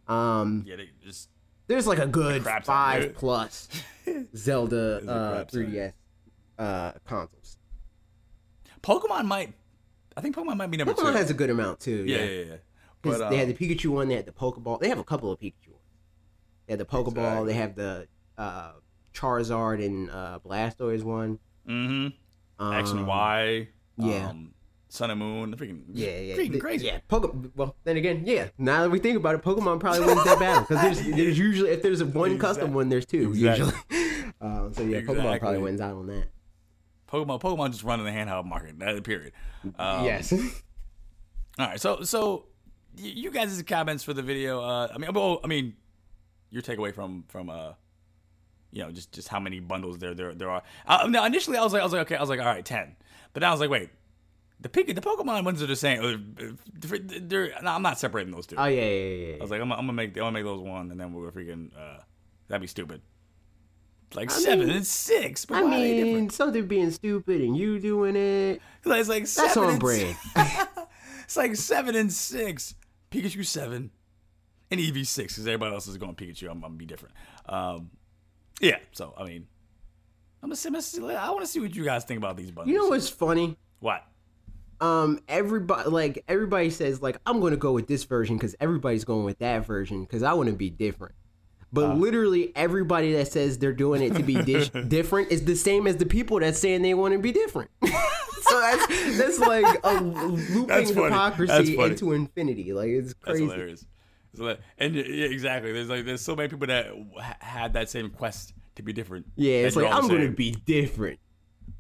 [0.08, 1.30] Um, Yeah, they just
[1.68, 3.68] there's like a good five plus
[4.36, 5.94] Zelda uh, 3DS
[6.60, 7.58] uh, consoles.
[8.82, 9.54] Pokemon might.
[10.16, 11.18] I think Pokemon might be number Pokemon two.
[11.18, 12.06] has a good amount too.
[12.08, 12.56] yeah, Yeah, yeah, yeah.
[13.02, 14.80] But they uh, had the Pikachu one, they had the Pokeball.
[14.80, 15.65] They have a couple of Pikachu.
[16.68, 17.08] They had the Pokeball.
[17.10, 17.48] Exactly.
[17.54, 18.08] They have the
[18.38, 18.72] uh,
[19.14, 21.40] Charizard and uh, Blastoise one.
[21.68, 22.08] mm-hmm.
[22.74, 23.68] X and Um, Y.
[23.98, 24.30] yeah.
[24.30, 24.52] Um,
[24.88, 25.54] Sun and Moon.
[25.58, 26.86] Freaking, Yeah, yeah, freaking th- crazy.
[26.86, 27.52] Yeah, Pokemon.
[27.56, 28.48] Well, then again, yeah.
[28.58, 31.72] Now that we think about it, Pokemon probably wins that battle because there's there's usually
[31.72, 33.74] if there's a one Exact- custom one, there's two Exactly.
[33.90, 34.32] usually.
[34.40, 36.26] um, so yeah, Pokemon probably wins out on that.
[37.12, 38.80] Pokemon, Pokemon just running the handheld market.
[38.80, 39.34] That period.
[39.78, 40.32] Um, yes.
[41.60, 41.80] All right.
[41.82, 42.46] So, so
[42.98, 44.62] you guys' comments for the video.
[44.62, 45.74] Uh, I mean, well, I mean,
[46.56, 47.74] your takeaway from from uh,
[48.72, 50.64] you know, just just how many bundles there there there are.
[50.88, 52.66] Uh, now, initially, I was like, I was like, okay, I was like, all right,
[52.66, 52.96] ten.
[53.34, 53.90] But now I was like, wait,
[54.62, 56.00] the Pika, the Pokemon ones are the same.
[56.40, 58.56] Uh, They're, no, I'm not separating those two.
[58.58, 59.28] oh yeah, yeah, yeah.
[59.28, 59.36] yeah.
[59.36, 61.32] I was like, I'm, I'm gonna make, I'm gonna make those one, and then we're
[61.32, 61.72] freaking.
[61.78, 62.00] Uh,
[62.48, 63.02] that'd be stupid.
[64.14, 66.32] Like I seven mean- and six, but I why are they mean, different?
[66.32, 68.62] something being stupid and you doing it.
[68.84, 70.16] It's like That's seven on and brand.
[71.26, 72.76] It's like seven and six.
[73.12, 73.90] Pikachu seven,
[74.80, 76.44] and Eevee six because everybody else is going Pikachu.
[76.46, 77.16] I'm, I'm gonna be different.
[77.48, 77.90] Um,
[78.60, 78.78] yeah.
[78.92, 79.48] So I mean,
[80.44, 80.68] I'm gonna see.
[80.68, 82.72] I'm gonna see I want to see what you guys think about these bundles.
[82.74, 83.58] You know what's funny?
[83.80, 84.04] what?
[84.82, 89.24] Um, everybody like everybody says like I'm gonna go with this version because everybody's going
[89.24, 91.16] with that version because I want to be different.
[91.72, 91.96] But Uh.
[91.96, 95.96] literally everybody that says they're doing it to be dish- different is the same as
[95.98, 97.72] the people that's saying they want to be different.
[97.84, 102.74] so that's that's like a looping That's hypocrisy into infinity.
[102.74, 103.86] Like it's That's crazy.
[104.40, 105.72] And yeah, exactly.
[105.72, 106.92] There's like there's so many people that
[107.40, 109.26] had that same quest to be different.
[109.36, 111.20] Yeah, it's like I'm gonna be different.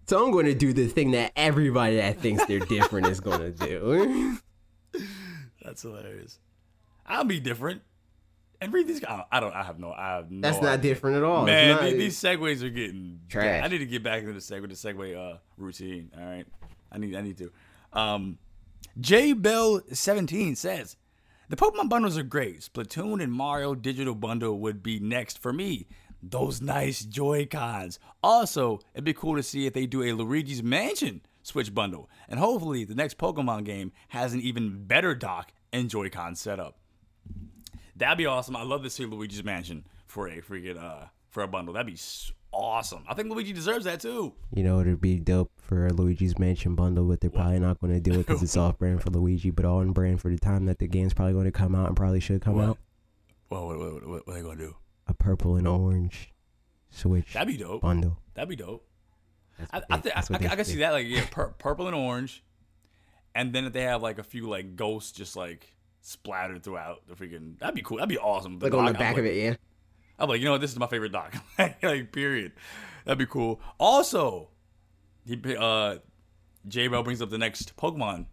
[0.08, 4.38] So I'm gonna do the thing that everybody that thinks they're different is gonna do.
[5.64, 6.40] That's hilarious.
[7.06, 7.82] I'll be different.
[8.62, 9.04] And read these.
[9.04, 9.26] I don't.
[9.32, 9.92] I, don't, I have no.
[9.92, 10.42] I have no.
[10.42, 11.46] That's not different at all.
[11.46, 13.64] Man, not- these, these segues are getting Trash.
[13.64, 16.12] I need to get back into the segue, the segue uh, routine.
[16.18, 16.46] All right,
[16.92, 17.52] I need, I need to.
[17.92, 18.38] Um,
[19.00, 20.96] J Bell seventeen says
[21.50, 22.62] the Pokemon bundles are great.
[22.62, 25.88] Splatoon and Mario Digital Bundle would be next for me.
[26.22, 28.00] Those nice Joy Cons.
[28.24, 32.40] Also, it'd be cool to see if they do a Luigi's Mansion Switch bundle, and
[32.40, 36.80] hopefully the next Pokemon game has an even better dock and Joy-Con setup.
[37.96, 38.56] That'd be awesome.
[38.56, 41.74] I love to see Luigi's Mansion for a freaking uh for a bundle.
[41.74, 42.00] That'd be
[42.56, 43.04] awesome.
[43.08, 44.34] I think Luigi deserves that too.
[44.54, 47.94] You know, it'd be dope for a Luigi's Mansion bundle, but they're probably not going
[47.94, 50.66] to do it because it's off brand for Luigi, but on brand for the time
[50.66, 52.70] that the game's probably going to come out and probably should come What?
[52.70, 52.78] out.
[53.50, 54.76] Well, what, what, what, what, are they gonna do?
[55.08, 56.34] A purple and orange
[56.90, 57.82] Switch That'd be dope.
[57.82, 58.18] bundle.
[58.34, 58.88] That'd be dope.
[59.60, 60.82] That's I, what I, they- thi- I, that's what I, they I can see did.
[60.82, 62.44] that like yeah, pur- purple and orange,
[63.36, 67.14] and then if they have like a few like ghosts just like splattered throughout the
[67.16, 67.98] freaking, that'd be cool.
[67.98, 68.60] That'd be awesome.
[68.60, 69.56] Like on the back of it, yeah.
[70.18, 70.62] I'm like, you know what?
[70.62, 71.36] This is my favorite doc.
[71.84, 72.54] like, period.
[73.06, 73.60] That'd be cool.
[73.80, 74.50] Also,
[75.26, 75.98] he uh,
[76.68, 78.26] J Bell brings up the next Pokemon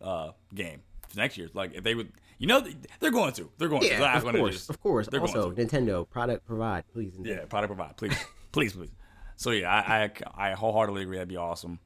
[0.00, 1.48] uh game for next year.
[1.54, 2.64] Like, if they would, you know,
[3.00, 3.50] they're going to.
[3.58, 3.88] They're going to.
[3.88, 5.06] Yeah, not of course, just- of course.
[5.08, 5.64] they're going Also, to.
[5.66, 7.14] Nintendo product provide, please.
[7.14, 7.26] Nintendo.
[7.26, 8.14] Yeah, product provide, please,
[8.52, 8.90] please, please.
[9.36, 11.16] So yeah, I, I I wholeheartedly agree.
[11.16, 11.78] That'd be awesome.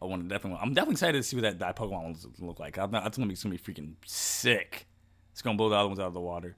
[0.00, 0.60] I want to definitely.
[0.62, 2.78] I'm definitely excited to see what that, that Pokemon ones look like.
[2.78, 4.86] I'm not, that's gonna be it's gonna be freaking sick.
[5.32, 6.56] It's gonna blow the other ones out of the water.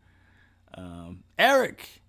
[0.74, 2.02] Um, Eric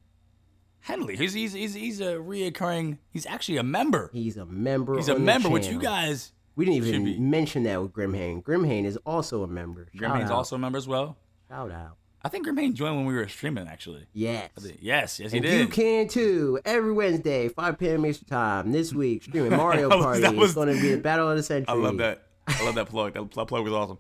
[0.82, 2.98] Henley, he's he's he's, he's a reoccurring.
[3.10, 4.10] He's actually a member.
[4.14, 4.96] He's a member.
[4.98, 6.32] He's a member, which you guys.
[6.56, 8.44] We didn't even mention that with Grimhane.
[8.44, 9.88] Grimhane is also a member.
[9.96, 10.38] Shout Grimhane's out.
[10.38, 11.18] also a member as well.
[11.50, 11.98] Shout out.
[12.24, 13.68] I think Jermaine joined when we were streaming.
[13.68, 14.50] Actually, Yes.
[14.80, 15.60] yes, yes, he And did.
[15.60, 16.60] you can too.
[16.66, 18.06] Every Wednesday, 5 p.m.
[18.06, 18.72] Eastern Time.
[18.72, 20.22] This week, streaming Mario That was- Party.
[20.22, 21.66] that was- it's going to be the battle of the century.
[21.74, 22.28] I love that.
[22.48, 23.14] I love that plug.
[23.14, 23.98] That that plug was awesome.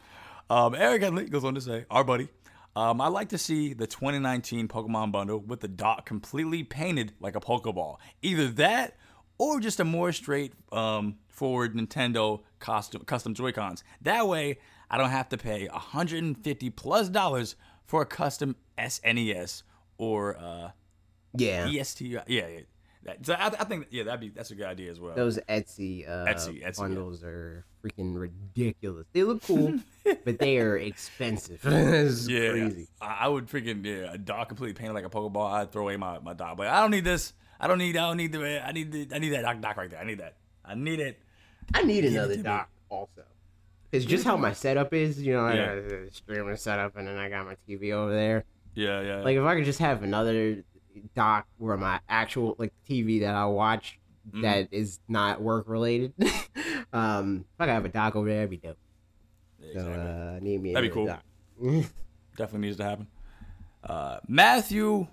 [0.49, 2.27] Um, Eric Henley goes on to say, our buddy,
[2.75, 7.35] um, I like to see the 2019 Pokemon bundle with the dot completely painted like
[7.35, 7.97] a Pokeball.
[8.21, 8.97] Either that
[9.37, 13.83] or just a more straight um, forward Nintendo custom, custom Joy-Cons.
[14.01, 14.59] That way,
[14.89, 17.55] I don't have to pay 150 plus dollars
[17.85, 19.63] for a custom SNES
[19.97, 20.71] or uh,
[21.35, 21.67] Yeah.
[21.67, 22.01] EST.
[22.01, 22.59] Yeah, yeah.
[23.03, 25.15] That, so I, I think, yeah, that'd be that's a good idea as well.
[25.15, 29.07] Those Etsy, uh, Etsy, Etsy, bundles are freaking ridiculous.
[29.11, 29.73] They look cool,
[30.23, 31.61] but they are expensive.
[31.65, 32.87] it's Yeah, crazy.
[33.01, 35.51] I, I would freaking yeah, a dog completely painted like a Pokeball.
[35.51, 37.33] I'd throw away my, my dog, but I don't need this.
[37.59, 37.97] I don't need.
[37.97, 38.63] I don't need the.
[38.67, 39.07] I need the.
[39.15, 39.99] I need that doc, doc right there.
[39.99, 40.35] I need that.
[40.63, 41.19] I need it.
[41.73, 42.43] I need it another to me.
[42.43, 43.23] dock also.
[43.91, 45.21] It's just how my setup is.
[45.21, 45.65] You know, I Yeah.
[45.65, 48.45] got a streaming setup, and then I got my TV over there.
[48.75, 49.15] Yeah, yeah.
[49.21, 50.63] Like if I could just have another
[51.15, 53.97] dock where my actual like TV that I watch
[54.29, 54.41] Mm-hmm.
[54.43, 56.13] that is not work related.
[56.93, 58.77] um, if I could have a dock over there, that'd be dope.
[59.59, 59.93] So Exactly.
[59.95, 60.73] uh, need me.
[60.75, 61.07] That'd be cool.
[62.37, 63.07] Definitely needs to happen.
[63.83, 65.07] Uh, Matthew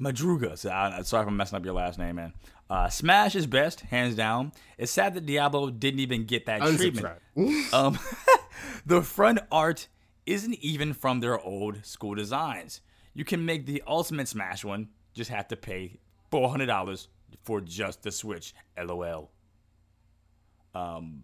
[0.00, 0.56] Madruga.
[0.56, 0.70] So,
[1.02, 2.32] sorry if I'm messing up your last name, man.
[2.70, 4.52] Uh, Smash is best, hands down.
[4.78, 7.18] It's sad that Diablo didn't even get that treatment.
[7.74, 7.98] Um,
[8.86, 9.88] the front art
[10.24, 12.80] isn't even from their old school designs.
[13.12, 15.98] You can make the ultimate Smash one, just have to pay
[16.30, 17.08] four hundred dollars
[17.44, 18.54] for just the Switch.
[18.80, 19.30] LOL.
[20.74, 21.22] Um,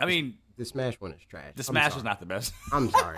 [0.00, 1.52] I mean, the Smash one is trash.
[1.56, 2.52] the Smash is not the best.
[2.72, 3.16] I'm sorry.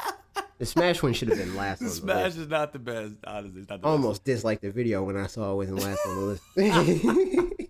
[0.58, 2.38] The Smash one should have been last the on the Smash list.
[2.38, 3.14] is not the best.
[3.24, 6.14] Honestly, it's not the Almost disliked the video when I saw it wasn't last on
[6.16, 6.42] the list.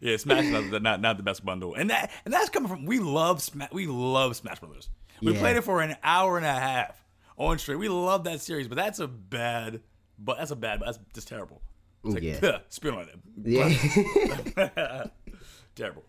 [0.00, 2.68] Yeah, Smash is not, the- not not the best bundle, and that and that's coming
[2.68, 3.70] from we love Smash.
[3.72, 4.90] We love Smash Brothers.
[5.22, 5.38] We Yeah.
[5.40, 7.02] played it for an hour and a half
[7.36, 7.78] on stream.
[7.78, 9.80] We love that series, but that's a bad.
[10.18, 10.80] But that's a bad.
[10.84, 11.60] That's just terrible.
[12.04, 12.58] It's like, Yeah.
[12.68, 13.18] spit on it.
[13.44, 15.04] yeah.
[15.74, 16.04] Terrible.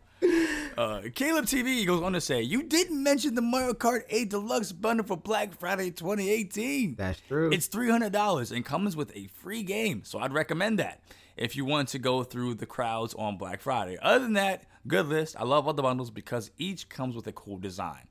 [0.78, 4.72] Uh, Caleb TV goes on to say, "You didn't mention the Mario Kart 8 Deluxe
[4.72, 6.96] bundle for Black Friday 2018.
[6.96, 7.50] That's true.
[7.52, 11.02] It's three hundred dollars and comes with a free game, so I'd recommend that
[11.38, 13.98] if you want to go through the crowds on Black Friday.
[14.02, 15.36] Other than that, good list.
[15.38, 18.08] I love all the bundles because each comes with a cool design.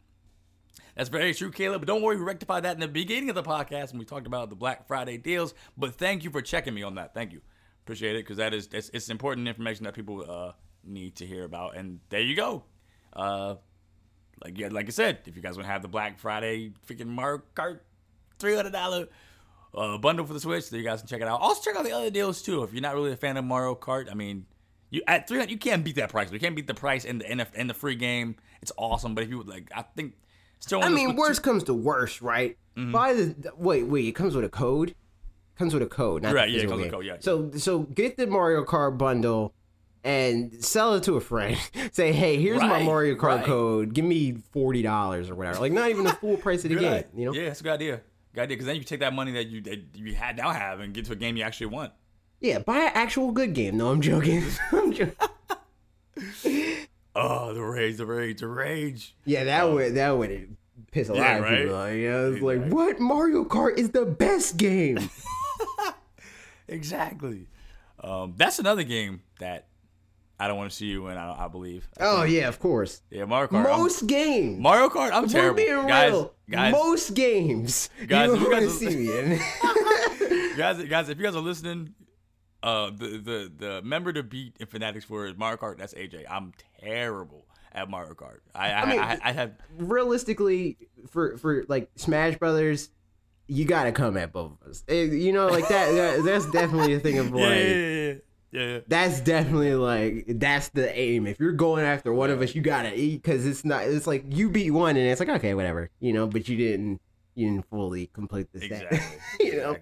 [0.97, 1.81] That's very true, Caleb.
[1.81, 4.27] But don't worry, we rectified that in the beginning of the podcast when we talked
[4.27, 5.55] about the Black Friday deals.
[5.77, 7.15] But thank you for checking me on that.
[7.15, 7.41] Thank you,
[7.85, 10.53] appreciate it because that is it's, it's important information that people uh,
[10.85, 11.77] need to hear about.
[11.77, 12.65] And there you go.
[13.13, 13.57] Uh,
[14.45, 17.07] like yeah, like I said, if you guys want to have the Black Friday freaking
[17.07, 17.81] Mario Kart
[18.39, 19.09] three hundred dollar
[19.75, 21.41] uh, bundle for the Switch, you guys can check it out.
[21.41, 22.63] Also check out the other deals too.
[22.63, 24.47] If you're not really a fan of Mario Kart, I mean,
[24.91, 26.31] you at three hundred, you can't beat that price.
[26.31, 28.37] You can't beat the price in the in the, the free game.
[28.63, 29.15] It's awesome.
[29.15, 30.15] But if you like, I think
[30.65, 30.83] still.
[30.83, 32.57] I mean, worst comes to worst, right?
[32.77, 32.93] Mm-hmm.
[32.93, 34.07] Buy the wait, wait.
[34.07, 34.95] It comes with a code.
[35.57, 37.17] Comes with a code, not Right, yeah, it comes with a code, yeah.
[37.21, 39.55] So, so get the Mario Kart bundle
[40.03, 41.57] and sell it to a friend.
[41.93, 43.45] Say, hey, here's my Mario Kart right.
[43.45, 43.95] code.
[43.95, 45.61] Give me forty dollars or whatever.
[45.61, 46.93] Like, not even the full price of the game.
[46.93, 47.07] idea.
[47.15, 47.33] You know?
[47.35, 48.01] Yeah, it's a good idea.
[48.35, 50.81] Good idea because then you take that money that you that you had now have
[50.81, 51.93] and get to a game you actually want.
[52.41, 53.77] Yeah, buy an actual good game.
[53.77, 54.43] No, I'm joking.
[54.73, 55.15] I'm joking.
[57.17, 59.15] Oh, the rage, the rage, the rage.
[59.25, 60.57] Yeah, that would that would
[60.91, 61.59] piss a Yeah, lot of right?
[61.61, 61.93] people off.
[61.93, 62.99] You know, it's like, what?
[63.01, 64.99] Mario Kart is the best game.
[66.69, 67.47] Exactly.
[68.03, 69.67] Um, that's another game that
[70.41, 71.17] I don't want to see you in.
[71.17, 71.89] I, I believe.
[72.01, 73.03] oh yeah, of course.
[73.11, 73.67] Yeah, Mario Kart.
[73.67, 74.59] I'm- Most games.
[74.61, 75.13] Mario Kart.
[75.13, 76.11] I'm We're terrible, being guys.
[76.13, 76.35] real.
[76.51, 77.91] Guys, Most games.
[78.07, 79.39] Guys, you you don't want to see me in.
[80.57, 81.95] guys, guys, if you guys are listening,
[82.65, 85.77] uh, the the the member to beat in Fanatics for Mario Kart.
[85.77, 86.25] That's AJ.
[86.31, 88.39] I'm terrible at Mario Kart.
[88.55, 90.79] I I, I, mean- I, have Realistically,
[91.11, 92.89] for for like Smash Brothers,
[93.49, 94.83] you gotta come at both of us.
[94.89, 95.93] Eh, you know, like that.
[95.93, 97.43] that that's definitely a thing of like.
[97.43, 98.15] yeah, yeah, yeah, yeah,
[98.53, 98.81] yeah, yeah.
[98.89, 101.27] That's definitely like that's the aim.
[101.27, 103.85] If you're going after one of us, you gotta eat because it's not.
[103.85, 106.27] It's like you beat one, and it's like okay, whatever, you know.
[106.27, 107.03] But you didn't.
[107.35, 108.65] You didn't fully complete the.
[108.65, 109.01] Exactly.
[109.41, 109.77] you know.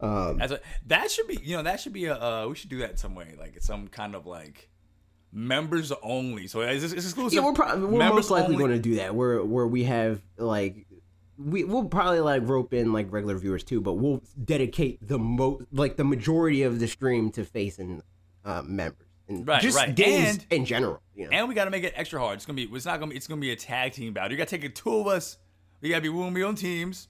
[0.00, 2.78] Um, a, that should be you know that should be a uh, we should do
[2.78, 4.68] that in some way like some kind of like
[5.32, 6.46] members only.
[6.46, 7.36] So it's, it's exclusive.
[7.36, 8.58] yeah, we're probably we're most likely only.
[8.58, 9.14] going to do that.
[9.14, 10.86] Where where we have like
[11.36, 15.64] we we'll probably like rope in like regular viewers too, but we'll dedicate the most
[15.72, 18.02] like the majority of the stream to facing
[18.44, 19.94] uh, members and Right, just right.
[19.94, 21.02] games And- in general.
[21.14, 22.36] You know, And we got to make it extra hard.
[22.36, 22.68] It's gonna be.
[22.72, 23.16] It's not gonna be.
[23.16, 24.30] It's gonna be a tag team battle.
[24.30, 25.36] You got to take it two of us.
[25.80, 26.08] We got to be.
[26.08, 27.08] We gonna be on teams.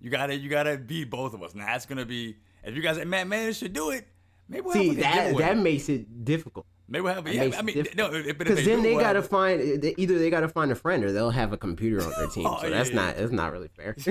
[0.00, 0.36] You gotta.
[0.36, 1.54] You gotta beat both of us.
[1.54, 2.36] Now that's gonna be.
[2.62, 4.06] If you guys man manage to do it,
[4.48, 6.66] maybe we'll see have like a that that makes it difficult.
[6.88, 7.26] maybe we'll have.
[7.28, 8.12] Yeah, I mean, difficult.
[8.12, 8.22] no.
[8.34, 11.12] Because then do, they we'll gotta find they- either they gotta find a friend or
[11.12, 12.46] they'll have a computer on their team.
[12.46, 12.96] Oh, so yeah, that's yeah.
[12.96, 13.94] not that's not really fair.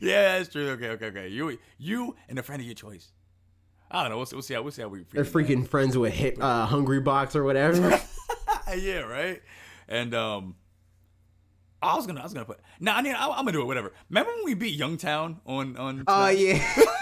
[0.00, 0.70] yeah, that's true.
[0.70, 1.28] Okay, okay, okay.
[1.28, 3.12] You, you, and a friend of your choice.
[3.90, 4.16] I don't know.
[4.18, 4.36] We'll see.
[4.36, 4.62] We'll see how.
[4.62, 5.04] We'll see how we.
[5.12, 8.00] They're freaking friends with hit, uh, Hungrybox or whatever.
[8.76, 9.42] yeah, right.
[9.88, 10.54] And um,
[11.82, 12.60] I was gonna, I was gonna put.
[12.78, 13.66] Nah, I mean, I, I'm gonna do it.
[13.66, 13.92] Whatever.
[14.08, 16.04] Remember when we beat Youngtown on on?
[16.06, 16.38] Oh Smash?
[16.38, 16.84] yeah.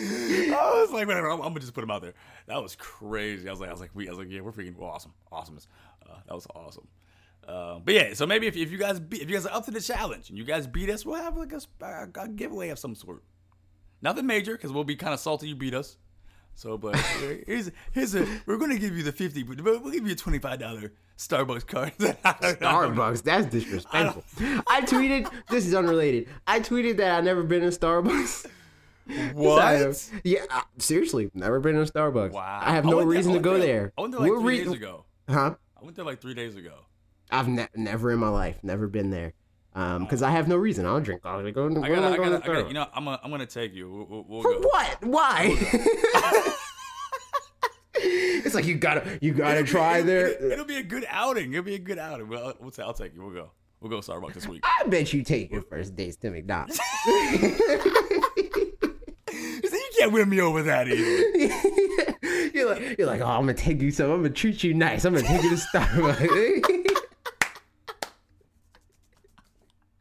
[0.00, 1.28] I was like, whatever.
[1.28, 2.14] I'm, I'm gonna just put them out there.
[2.46, 3.48] That was crazy.
[3.48, 5.58] I was like, I was like, we, I was like, yeah, we're freaking awesome, awesome.
[6.08, 6.86] Uh, that was awesome.
[7.46, 9.64] Uh, but yeah, so maybe if, if you guys be, if you guys are up
[9.64, 12.68] to the challenge and you guys beat us, we'll have like a, a, a giveaway
[12.68, 13.22] of some sort.
[14.02, 15.96] Nothing major because we'll be kind of salty you beat us.
[16.54, 16.96] So, but
[17.46, 20.38] here's here's a we're gonna give you the fifty, but we'll give you a twenty
[20.38, 21.96] five dollar Starbucks cards.
[21.98, 24.24] Starbucks, that's disrespectful.
[24.68, 25.30] I, tweeted.
[25.50, 26.28] This is unrelated.
[26.46, 28.46] I tweeted that I've never been in Starbucks.
[29.32, 30.10] What?
[30.22, 32.32] Yeah, uh, seriously, never been in a Starbucks.
[32.32, 32.60] Wow.
[32.62, 33.92] I have no there- reason I to go there- there.
[33.96, 35.04] I went there like We're three re- days ago.
[35.30, 35.54] Huh?
[35.80, 36.74] I went there like three days ago.
[37.30, 39.32] I've ne- never in my life, never been there.
[39.74, 40.84] Um, because I have no reason.
[40.84, 41.50] I don't drink coffee.
[41.52, 43.30] Go, I go- gotta, I go gotta, to I gotta, you know, I'm gonna, I'm
[43.30, 44.06] gonna take you.
[44.10, 44.68] We'll, we'll For go.
[44.68, 45.04] what?
[45.06, 46.54] Why?
[48.00, 50.28] It's like you gotta, you gotta try there.
[50.52, 51.52] It'll be a good outing.
[51.52, 52.28] It'll be a good outing.
[52.28, 53.22] Well, we'll I'll take you.
[53.22, 53.50] We'll go.
[53.80, 54.62] We'll go Starbucks this week.
[54.64, 56.80] I bet you take your first dates to McDonald's.
[57.06, 57.56] you
[59.98, 62.50] can't win me over that either.
[62.54, 64.10] you're like, you're like, oh, I'm gonna take you some.
[64.10, 65.04] I'm gonna treat you nice.
[65.04, 66.86] I'm gonna take you to Starbucks.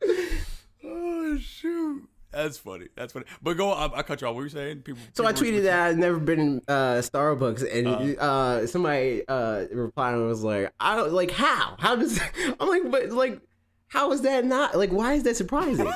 [0.83, 2.07] oh shoot,
[2.43, 2.87] that's funny.
[2.95, 3.25] That's funny.
[3.41, 3.71] But go.
[3.71, 4.33] I, I cut you off.
[4.35, 4.81] What were you saying?
[4.81, 5.01] People.
[5.13, 10.13] so I tweeted that I've never been in uh, Starbucks, and uh, somebody uh, replied
[10.13, 11.75] and was like, I don't like how.
[11.79, 12.19] How does?
[12.59, 13.41] I'm like, but like,
[13.87, 14.91] how is that not like?
[14.91, 15.91] Why is that surprising?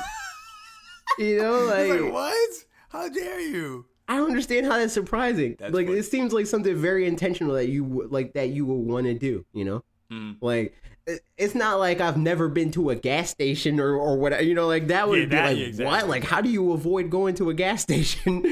[1.18, 2.50] you know, like, like what?
[2.90, 3.86] How dare you?
[4.08, 5.56] I don't understand how that's surprising.
[5.58, 5.98] That's like funny.
[6.00, 9.46] it seems like something very intentional that you like that you will want to do.
[9.52, 10.36] You know, Mm.
[10.42, 10.74] like
[11.36, 14.42] it's not like I've never been to a gas station or or whatever.
[14.42, 15.86] You know, like that would Yeah, be that- like yeah, exactly.
[15.96, 16.08] what?
[16.08, 18.44] Like how do you avoid going to a gas station?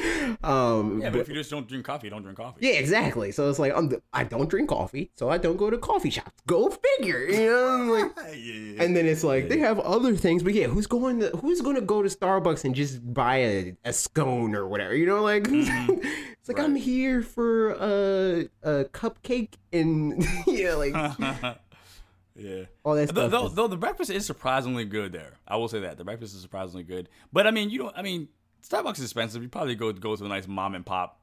[0.43, 2.67] um, Yeah, but but- if you just don't drink coffee, you don't drink coffee.
[2.67, 3.33] yeah, exactly.
[3.33, 6.11] So it's like I'm the, I don't drink coffee, so I don't go to coffee
[6.11, 6.33] shops.
[6.47, 7.21] Go figure.
[7.27, 8.37] You know, like.
[8.37, 8.83] yeah.
[8.83, 11.77] And then it's like they have other things, but yeah, who's going to who's going
[11.77, 14.95] to go to Starbucks and just buy a, a scone or whatever?
[14.97, 20.95] You know, like it's like I'm here for a a cupcake and yeah, like
[22.41, 22.65] yeah.
[22.85, 23.31] all that Though, stuff.
[23.31, 25.35] though, though the breakfast is surprisingly good there.
[25.47, 27.09] I will say that the breakfast is surprisingly good.
[27.33, 27.97] But I mean, you don't.
[27.97, 28.29] I mean,
[28.69, 29.43] Starbucks is expensive.
[29.43, 31.21] You probably go go to a nice mom and pop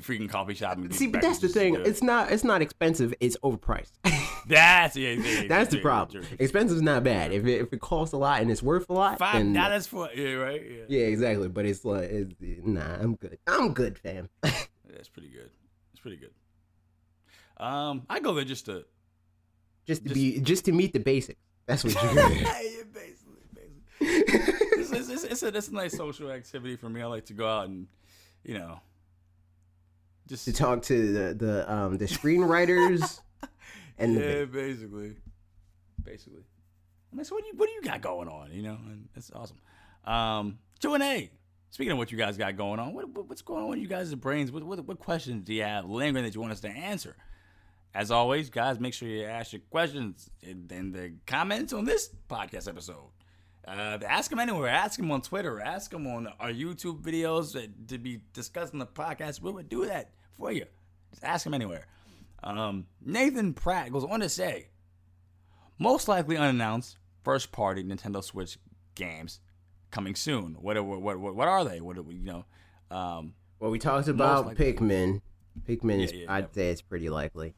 [0.00, 0.76] freaking coffee shop.
[0.76, 1.76] And See, but that's the thing.
[1.76, 3.14] It's not it's not expensive.
[3.20, 3.92] It's overpriced.
[4.46, 6.24] that's yeah, yeah, yeah, that's the problem.
[6.38, 7.32] Expensive is not bad.
[7.32, 10.08] If it, if it costs a lot and it's worth a lot, Five dollars for
[10.14, 10.62] yeah, right?
[10.62, 10.84] Yeah.
[10.88, 11.48] yeah, exactly.
[11.48, 13.38] But it's like it's, nah, I'm good.
[13.46, 14.28] I'm good, fam.
[14.42, 15.50] that's pretty good.
[15.92, 16.32] It's pretty good.
[17.56, 18.84] Um, I go there just to
[19.88, 21.40] just to Just- be just to meet the basics.
[21.66, 22.94] That's what you yeah, get.
[22.94, 24.80] basically, basically.
[24.80, 27.02] it's, it's, it's, it's, a, it's a nice social activity for me.
[27.02, 27.88] I like to go out and,
[28.44, 28.80] you know,
[30.28, 33.20] just to talk to the the um the screenwriters
[33.98, 35.16] and the yeah, basically,
[36.02, 36.42] basically.
[37.12, 38.52] I mean, so what do you what do you got going on?
[38.52, 39.58] You know, and that's awesome.
[40.04, 41.30] Um, Q and A.
[41.70, 43.88] Speaking of what you guys got going on, what, what what's going on with you
[43.88, 44.50] guys' brains?
[44.50, 47.14] What, what what questions do you have lingering that you want us to answer?
[47.94, 52.10] As always, guys, make sure you ask your questions in, in the comments on this
[52.28, 53.10] podcast episode.
[53.66, 54.68] Uh, ask them anywhere.
[54.68, 55.60] Ask them on Twitter.
[55.60, 57.52] Ask them on our YouTube videos
[57.88, 59.40] to be discussed the podcast.
[59.42, 60.64] We would do that for you.
[61.10, 61.86] Just ask them anywhere.
[62.42, 64.68] Um, Nathan Pratt goes on to say,
[65.78, 68.58] most likely unannounced first party Nintendo Switch
[68.94, 69.40] games
[69.90, 70.54] coming soon.
[70.60, 71.80] What are, what what what are they?
[71.80, 72.44] What are we, you know?
[72.90, 74.54] Um, Well, we talked about.
[74.56, 75.20] Pikmin.
[75.66, 76.54] Pikmin is, Yeah, yeah, I'd yeah.
[76.54, 77.54] say it's pretty likely.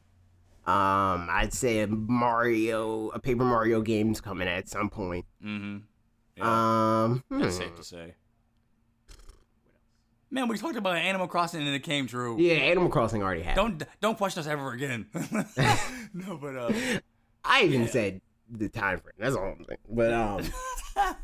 [0.67, 5.25] Um, I'd say a Mario, a Paper Mario game's coming at some point.
[5.43, 5.77] mm-hmm.
[6.41, 7.63] Um, That's hmm.
[7.63, 8.15] safe to say.
[10.33, 12.39] Man, we talked about Animal Crossing and it came true.
[12.39, 13.79] yeah, Animal Crossing already happened.
[13.79, 15.07] Don't don't question us ever again.
[16.13, 16.71] no, but uh,
[17.43, 19.13] I even said the time frame.
[19.19, 19.79] That's all I'm saying.
[19.89, 20.43] But um,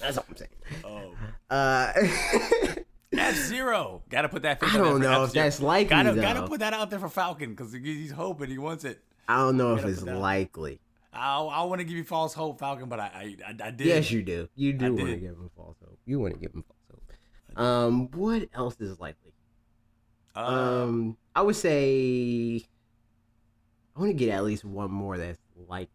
[0.00, 0.50] that's all I'm saying.
[0.84, 1.14] oh,
[1.48, 1.92] Uh,
[3.16, 4.02] F Zero.
[4.10, 4.58] Got to put that.
[4.62, 6.20] I don't know if that's likely, Gotta though.
[6.22, 9.02] gotta put that out there for Falcon because he's hoping he wants it.
[9.28, 10.80] I don't know if it's likely.
[11.12, 13.86] I I want to give you false hope, Falcon, but I I, I, I did.
[13.86, 14.48] Yes, you do.
[14.54, 15.98] You do want to give him false hope.
[16.04, 17.00] You want to give him false
[17.56, 17.58] hope.
[17.64, 19.32] Um, what else is likely?
[20.36, 22.62] Uh, Um, I would say
[23.96, 25.88] I want to get at least one more that's like.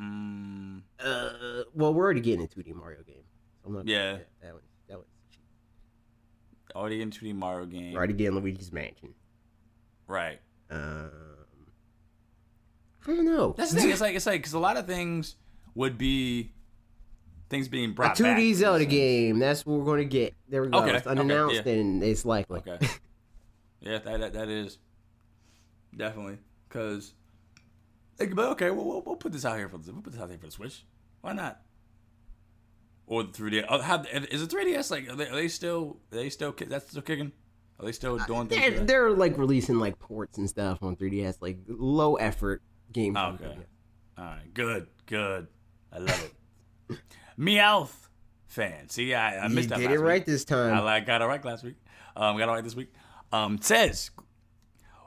[0.00, 3.24] mm, Uh, well, we're already getting a 2D Mario game.
[3.62, 4.12] So I'm not Yeah.
[4.12, 5.42] that, that was that was cheap.
[6.76, 7.96] Already in 2D Mario game.
[7.96, 9.14] Already getting Luigi's Mansion.
[10.06, 10.38] Right.
[10.70, 11.10] Um,
[13.06, 13.54] I don't know.
[13.56, 13.90] That's the thing.
[13.90, 15.36] It's like it's like because a lot of things
[15.74, 16.52] would be
[17.48, 18.36] things being brought back.
[18.38, 19.38] 2D Zelda game.
[19.38, 20.34] That's what we're going to get.
[20.48, 20.78] There we go.
[20.78, 21.72] Okay, It's okay, unannounced yeah.
[21.72, 22.60] and it's likely.
[22.60, 22.78] Okay.
[23.80, 24.78] yeah, that, that that is
[25.96, 27.14] definitely because.
[28.18, 30.30] But okay, well, we'll, we'll put this out here for the we'll put this out
[30.30, 30.84] here for the Switch.
[31.20, 31.60] Why not?
[33.06, 33.66] Or the 3DS.
[33.68, 34.90] Oh, how, is it 3DS?
[34.90, 35.98] Like, are they, are they still?
[36.12, 36.52] Are they still?
[36.68, 37.32] That's still kicking.
[37.78, 38.76] Are they still doing things?
[38.76, 43.16] They're, they're like releasing like ports and stuff on 3DS, like low effort games.
[43.18, 43.56] Oh, okay.
[44.18, 44.52] All right.
[44.54, 44.88] Good.
[45.06, 45.46] Good.
[45.92, 46.30] I love
[46.90, 46.98] it.
[47.38, 48.08] Meowth
[48.46, 48.88] fan.
[48.88, 49.78] See, I, I You missed that.
[49.78, 50.26] did it right week.
[50.26, 50.72] this time.
[50.74, 51.76] I like got it right last week.
[52.16, 52.92] Um, got it right this week.
[53.32, 54.10] Um, says,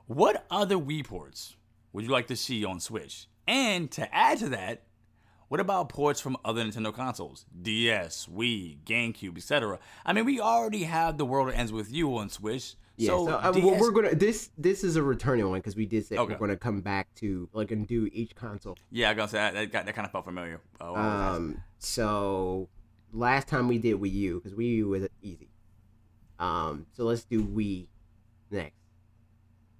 [0.05, 1.55] what other Wii ports
[1.91, 3.27] would you like to see on Switch?
[3.47, 4.83] And to add to that,
[5.49, 7.45] what about ports from other Nintendo consoles?
[7.61, 9.79] DS, Wii, GameCube, etc.
[10.05, 12.75] I mean, we already have The World Ends With You on Switch.
[12.97, 15.85] Yeah, so, so, uh, DS we're gonna this this is a returning one because we
[15.85, 16.33] did say Okay.
[16.33, 18.77] we're gonna come back to like and do each console.
[18.91, 20.59] yeah, I gotta say that, that, got, that kind of felt familiar.
[20.81, 20.93] Uh.
[20.93, 22.67] Um, so
[23.13, 25.49] last time we did Wii U because Wii U was easy.
[26.39, 27.87] Um, so let's do Wii
[28.51, 28.75] next.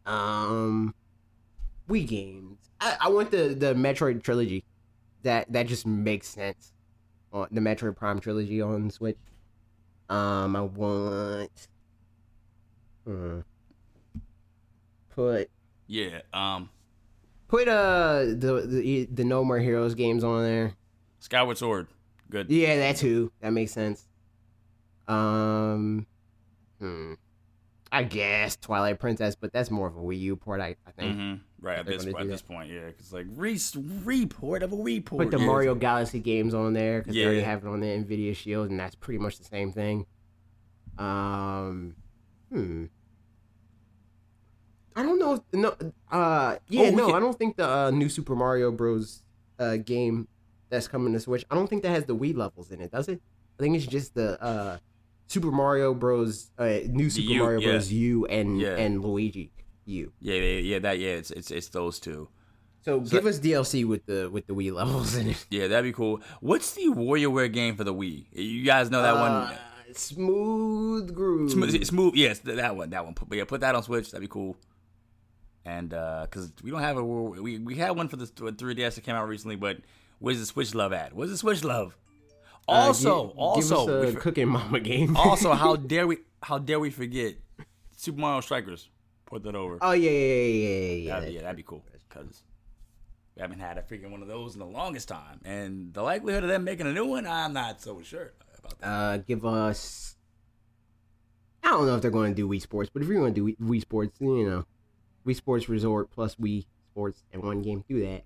[0.06, 0.96] Um,
[1.90, 2.58] Wii games.
[2.80, 4.64] I, I want the the Metroid trilogy.
[5.24, 6.74] That that just makes sense.
[7.32, 9.18] On the Metroid Prime trilogy on Switch.
[10.10, 11.68] Um, I want.
[13.06, 13.40] Hmm.
[15.10, 15.50] Put
[15.88, 16.22] yeah.
[16.34, 16.70] Um,
[17.48, 20.74] put uh the the the No More Heroes games on there.
[21.20, 21.88] Skyward Sword.
[22.30, 22.50] Good.
[22.50, 23.32] Yeah, that too.
[23.42, 24.08] That makes sense.
[25.08, 26.06] Um,
[26.80, 27.14] hmm.
[27.92, 31.16] I guess Twilight Princess, but that's more of a Wii U port, I, I think.
[31.16, 33.60] hmm Right at this at this point, yeah, because like re-
[34.04, 35.30] report of a report.
[35.30, 35.46] Put the yeah.
[35.46, 38.80] Mario Galaxy games on there because they already have it on the Nvidia Shield, and
[38.80, 40.06] that's pretty much the same thing.
[40.98, 41.96] Um,
[42.52, 42.86] hmm.
[44.96, 45.34] I don't know.
[45.36, 45.76] If, no,
[46.12, 49.24] uh, yeah, Oh, no, can- I don't think the uh, new Super Mario Bros.
[49.58, 50.26] Uh, game
[50.70, 51.44] that's coming to Switch.
[51.52, 53.22] I don't think that has the Wii levels in it, does it?
[53.60, 54.78] I think it's just the uh,
[55.28, 56.52] Super Mario Bros.
[56.58, 57.68] Uh, new Super U, Mario yeah.
[57.72, 57.92] Bros.
[57.92, 58.78] U and Yeah.
[58.78, 59.52] and Luigi
[59.90, 60.12] U.
[60.22, 62.30] Yeah, yeah, yeah, that yeah, it's it's it's those two.
[62.86, 65.46] So, give us DLC with the with the Wii levels in it.
[65.50, 66.22] Yeah, that'd be cool.
[66.40, 68.28] What's the WarioWare game for the Wii?
[68.32, 69.58] You guys know that Uh, one?
[69.96, 71.52] Smooth groove.
[71.52, 72.16] Smooth, smooth.
[72.16, 72.90] Yes, th- that one.
[72.92, 73.14] That one.
[73.16, 74.12] Put, yeah, put that on Switch.
[74.12, 74.56] That'd be cool.
[75.66, 79.16] And because we don't have a we we had one for the 3DS that came
[79.16, 79.78] out recently, but
[80.20, 81.14] where's the Switch love at?
[81.14, 81.96] Where's the Switch love?
[82.68, 85.18] Uh, Also, also, give us a for- cooking mama game.
[85.18, 86.18] also, how dare we?
[86.42, 87.36] How dare we forget
[87.98, 88.90] Super Mario Strikers?
[89.30, 89.78] Put that over.
[89.82, 91.14] oh yeah, yeah, yeah, yeah, yeah.
[91.14, 92.44] That'd be, yeah, that'd be cool because
[93.36, 96.44] we haven't had a freaking one of those in the longest time, and the likelihood
[96.44, 98.88] of them making a new one, I'm not so sure about that.
[98.88, 100.16] Uh, give us.
[101.64, 103.52] I don't know if they're going to do Wii Sports, but if you're going to
[103.52, 104.66] do Wii- Sports, you know,
[105.28, 108.24] Wii Sports Resort plus Wii Sports in one game, do that.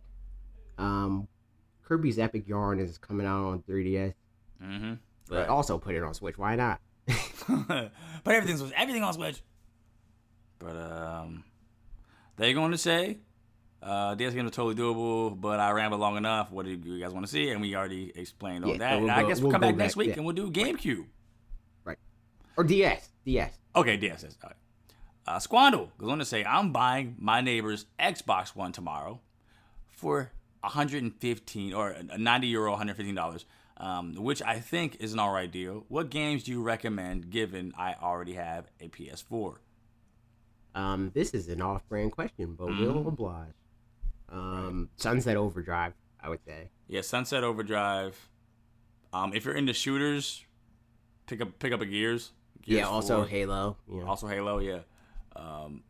[0.81, 1.27] Um,
[1.83, 4.13] Kirby's Epic Yarn is coming out on 3DS,
[4.63, 4.93] Mm-hmm.
[5.27, 6.37] but also put it on Switch.
[6.37, 6.79] Why not?
[7.67, 7.91] but
[8.25, 9.41] everything's everything on Switch.
[10.63, 11.43] But um,
[12.37, 13.17] they're going to say
[13.81, 16.51] uh, DS games are totally doable, but I rambled long enough.
[16.51, 17.49] What do you guys want to see?
[17.49, 18.91] And we already explained all Yeah, that.
[18.93, 20.13] so we'll And I guess we'll, come go back next back, week yeah.
[20.15, 21.05] and we'll do GameCube.
[21.83, 21.97] Right.
[22.55, 23.51] Or DS, DS.
[23.75, 24.37] Okay, DSS.
[24.43, 24.55] All right.
[25.25, 29.19] Uh, Squandle goes on to say, I'm buying my neighbor's Xbox One tomorrow
[29.89, 33.45] for 115 or a 90 euro, 115 dollars,
[33.77, 35.85] um, which I think is an all right deal.
[35.87, 37.29] What games do you recommend?
[37.29, 39.55] Given I already have a PS4.
[40.75, 42.81] Um, this is an off-brand question, but Mm-hmm.
[42.83, 43.53] we'll oblige.
[44.29, 46.69] Um, Sunset Overdrive, I would say.
[46.87, 48.17] Yeah, Sunset Overdrive.
[49.11, 50.43] Um, if you're into shooters,
[51.27, 52.31] pick up pick up a Gears.
[52.63, 53.27] Gears yeah, also 4.
[53.27, 53.77] Halo.
[53.87, 54.07] Know.
[54.07, 54.57] also Halo.
[54.59, 54.79] Yeah.
[55.35, 55.83] Um,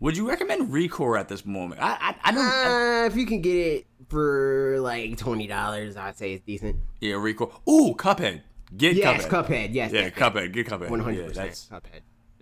[0.00, 1.82] would you recommend Recore at this moment?
[1.82, 2.44] I I, I don't.
[2.44, 6.76] I- Uh, if you can get it for like twenty dollars, I'd say it's decent.
[7.00, 7.52] yeah, Recore.
[7.68, 8.40] Ooh, Cuphead.
[8.74, 9.46] Get Yes, Cuphead.
[9.46, 9.68] Cuphead.
[9.74, 10.52] Yes, Yeah, yes, Cuphead.
[10.52, 10.90] Get Cuphead.
[10.90, 11.66] Yeah, hundred percent.
[11.70, 12.00] Cuphead.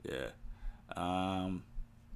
[0.09, 0.27] yeah.
[0.97, 1.65] Um,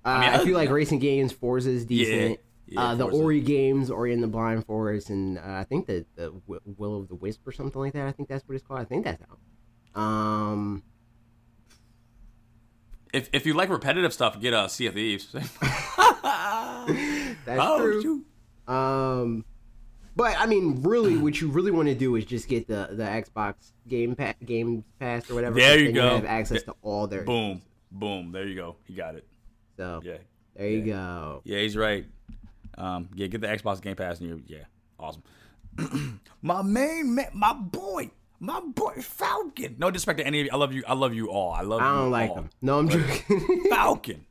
[0.05, 2.39] Uh, mean, I, other feel like racing games, Forza is decent.
[2.66, 3.18] yeah, uh, the Forza.
[3.22, 7.09] Ori games, Ori and the Blind Forest, and uh, I think the the Will of
[7.09, 8.07] the Wisp or something like that.
[8.07, 8.81] I think that's what it's called.
[8.81, 10.01] I think that's out.
[10.01, 10.83] Um,
[13.12, 15.33] if if you like repetitive stuff, get uh, Sea of Thieves.
[15.33, 15.47] that's
[17.49, 18.03] oh, true.
[18.03, 18.72] shoot.
[18.72, 19.45] Um,
[20.14, 23.05] but I mean, really, what you really want to do is just get the the
[23.05, 25.57] Xbox Game pa- Game Pass or whatever.
[25.57, 26.16] There you go.
[26.16, 27.22] have access to all their.
[27.22, 27.62] Boom,
[27.99, 28.32] boom.
[28.32, 28.76] There you go.
[28.84, 29.26] He got it.
[29.76, 30.18] So Yeah.
[30.55, 31.40] there you go.
[31.44, 32.07] Yeah, he's right.
[32.78, 34.64] Um, yeah, get the Xbox Game Pass and you yeah,
[34.99, 35.22] awesome.
[36.42, 39.76] my main man, my boy, my boy Falcon.
[39.78, 40.53] No disrespect to any of you.
[40.53, 40.82] I love you.
[40.86, 41.53] I love you all.
[41.53, 42.36] I love I don't like all.
[42.36, 42.51] them.
[42.62, 43.64] No, I'm joking.
[43.70, 44.26] Falcon.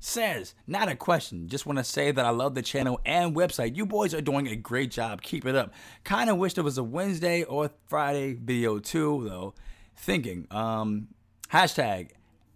[0.00, 1.48] says, not a question.
[1.48, 3.76] Just want to say that I love the channel and website.
[3.76, 5.22] You boys are doing a great job.
[5.22, 5.72] Keep it up.
[6.04, 9.54] Kind of wish there was a Wednesday or Friday video too, though.
[9.96, 11.08] Thinking, um,
[11.52, 12.10] hashtag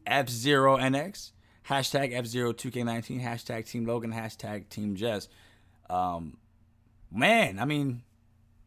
[0.06, 1.32] F0NX,
[1.68, 5.28] hashtag F02K19, hashtag Team Logan, hashtag Team Jess.
[5.90, 6.36] Um,
[7.10, 8.02] man, I mean,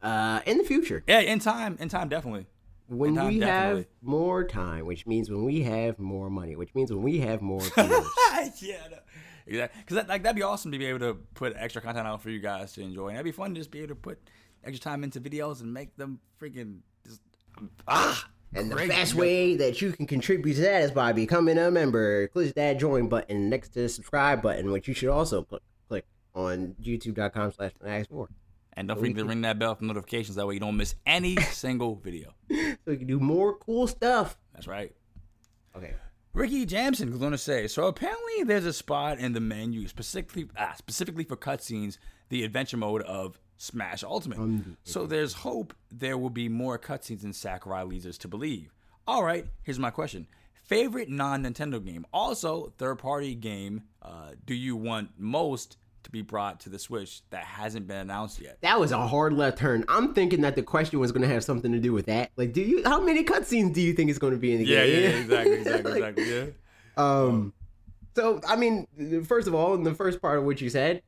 [0.02, 2.46] Uh, in the future, yeah, in time, in time, definitely.
[2.88, 3.78] when time, we definitely.
[3.82, 7.42] have more time, which means when we have more money, which means when we have
[7.42, 8.62] more viewers.
[8.62, 8.98] yeah, no.
[9.48, 9.82] exactly.
[9.82, 12.30] Because that, like that'd be awesome to be able to put extra content out for
[12.30, 14.20] you guys to enjoy, and that'd be fun to just be able to put
[14.64, 17.22] extra time into videos and make them freaking just
[17.88, 18.28] ah.
[18.56, 18.89] And the great.
[18.89, 22.28] best way that you can contribute to that is by becoming a member.
[22.30, 26.06] Click that join button next to the subscribe button, which you should also put, click
[26.34, 28.28] on youtube.com slash fanatics4.
[28.74, 30.36] And don't forget to ring that bell for notifications.
[30.36, 32.34] That way you don't miss any single video.
[32.49, 34.38] So we can do more cool stuff.
[34.53, 34.93] That's right.
[35.76, 35.93] Okay.
[36.34, 40.49] Ricky Jamson was going to say, so apparently there's a spot in the menu specifically
[40.58, 41.97] ah, specifically for cutscenes,
[42.28, 44.38] the adventure mode of Smash Ultimate.
[44.39, 48.72] Um, so there's hope there will be more cutscenes in Sakurai leads us to believe.
[49.08, 50.28] All right, here's my question.
[50.64, 56.70] Favorite non-Nintendo game, also third-party game, uh, do you want most to be brought to
[56.70, 58.58] the Switch that hasn't been announced yet?
[58.62, 59.86] That was a hard left turn.
[59.88, 62.32] I'm thinking that the question was going to have something to do with that.
[62.36, 62.82] Like, do you?
[62.84, 65.03] How many cutscenes do you think is going to be in the Yeah, game?
[65.03, 66.34] yeah, yeah, exactly, exactly, Like, exactly.
[66.36, 66.45] Yeah.
[66.97, 67.53] Um,
[68.16, 68.88] so I mean,
[69.26, 71.01] first of all, in the first part of what you said,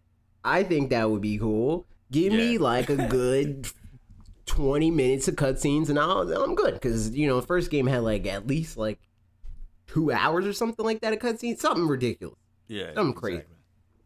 [0.44, 1.88] I think that would be cool.
[2.12, 3.68] Give me like a good
[4.46, 8.04] twenty minutes of cutscenes, and I'll, I'm good because you know, the first game had
[8.04, 9.00] like at least like
[9.88, 12.40] two hours or something like that of cutscenes, something ridiculous.
[12.68, 12.94] Yeah.
[12.94, 13.44] Something crazy.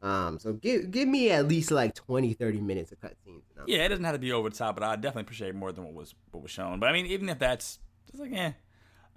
[0.01, 3.43] Um, so give give me at least like 20, 30 minutes of cutscenes.
[3.67, 5.83] Yeah, it doesn't have to be over the top, but I definitely appreciate more than
[5.83, 6.79] what was what was shown.
[6.79, 7.77] But I mean, even if that's
[8.09, 8.53] just like, eh,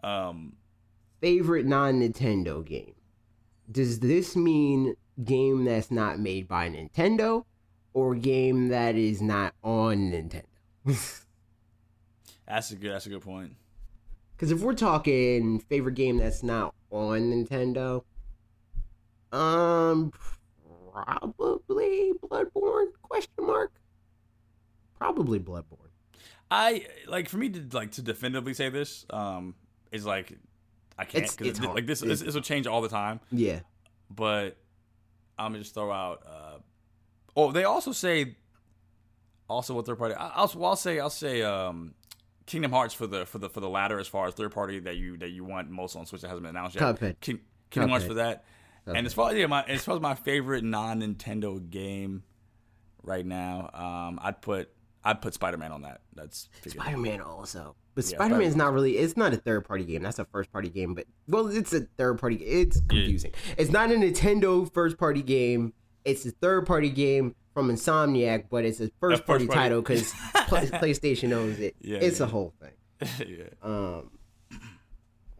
[0.03, 0.55] um,
[1.21, 2.95] Favorite non Nintendo game.
[3.71, 7.47] Does this mean game that's not made by Nintendo
[7.95, 10.43] or game that is not on Nintendo?
[12.47, 13.53] that's a good that's a good point.
[14.37, 18.03] Because if we're talking favorite game that's not on Nintendo,
[19.33, 20.13] um,
[20.93, 22.87] probably Bloodborne?
[23.03, 23.73] Question mark.
[24.99, 25.79] Probably Bloodborne.
[26.51, 29.55] I like for me to like to definitively say this, um,
[29.93, 30.33] is like
[30.99, 33.21] I can't It's- it- like this this, this will change all the time.
[33.33, 33.61] Yeah.
[34.11, 34.57] But
[35.39, 36.23] I'm gonna just throw out.
[36.27, 36.59] Uh,
[37.37, 38.37] oh, they also say
[39.49, 40.15] also what third party.
[40.15, 41.95] I- I'll I'll say I'll say um,
[42.47, 44.97] Kingdom Hearts for the for the for the latter as far as third party that
[44.97, 46.83] you that you want most on Switch that hasn't been announced yet.
[46.83, 47.21] Cuphead.
[47.21, 48.45] King, Kingdom Hearts for that.
[48.87, 52.23] And as far as yeah, my as far as my favorite non Nintendo game
[53.03, 54.71] right now, um, I'd put
[55.03, 56.03] I'd put Spider Man on that.
[56.15, 57.77] That's Spider Man also.
[57.95, 58.99] But Yeah, Spider Man is not really.
[58.99, 60.03] It's not a third party game.
[60.03, 60.95] That's a first party game.
[60.95, 62.37] But well, it's a third party.
[62.37, 63.33] It's confusing.
[63.57, 65.73] It's not a Nintendo first party game.
[66.05, 69.59] It's a third party game from Insomniac, but it's a first party party.
[69.59, 71.77] title because PlayStation owns it.
[71.81, 72.27] Yeah, it's yeah.
[72.27, 72.71] a whole thing.
[73.39, 73.45] yeah.
[73.63, 74.11] Um,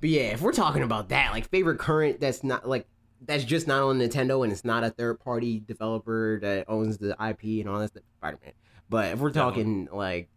[0.01, 2.87] but yeah, if we're talking about that, like favorite current, that's not like
[3.27, 7.11] that's just not on Nintendo and it's not a third party developer that owns the
[7.13, 8.03] IP and all that stuff.
[8.19, 8.53] Spider Man.
[8.89, 10.29] But if we're talking like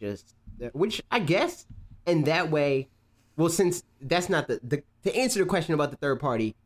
[0.00, 0.34] just
[0.72, 1.66] which I guess
[2.06, 2.88] in that way,
[3.36, 6.56] well, since that's not the, the to answer the question about the third party,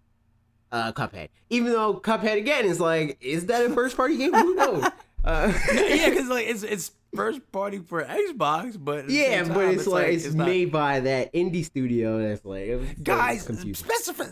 [0.73, 1.29] uh, Cuphead.
[1.51, 4.33] Even though Cuphead again is like, is that a first party game?
[4.35, 4.85] Who knows?
[5.23, 9.75] Uh, yeah, because like it's it's first party for Xbox, but Yeah, same but time,
[9.75, 13.43] it's, like, it's, not- made by that indie studio that's like guys.
[13.43, 14.25] Specify,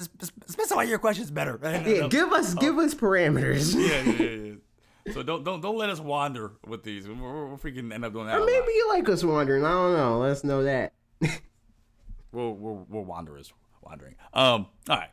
[0.47, 1.61] specify your questions better.
[1.87, 3.75] Yeah, give us give us parameters.
[3.75, 4.55] yeah, yeah,
[5.07, 5.13] yeah.
[5.13, 7.07] So don't don't don't let us wander with these.
[7.07, 8.41] We're, we're, we're freaking end up doing that.
[8.41, 9.67] Or maybe you like us wandering.
[9.67, 10.19] I don't know.
[10.21, 10.95] Let's know that.
[12.33, 13.53] we're, we're we're wanderers
[13.83, 14.15] wandering.
[14.33, 14.69] Um.
[14.89, 15.11] All right.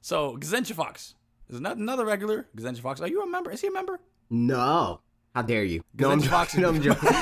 [0.00, 1.14] So Gazentia Fox
[1.48, 3.00] is another, another regular Gazentia Fox.
[3.00, 3.50] Are you a member?
[3.50, 4.00] Is he a member?
[4.30, 5.00] No.
[5.34, 5.82] How dare you?
[5.98, 6.52] No, I'm Fox.
[6.52, 6.62] joking.
[6.62, 7.10] No, I'm joking.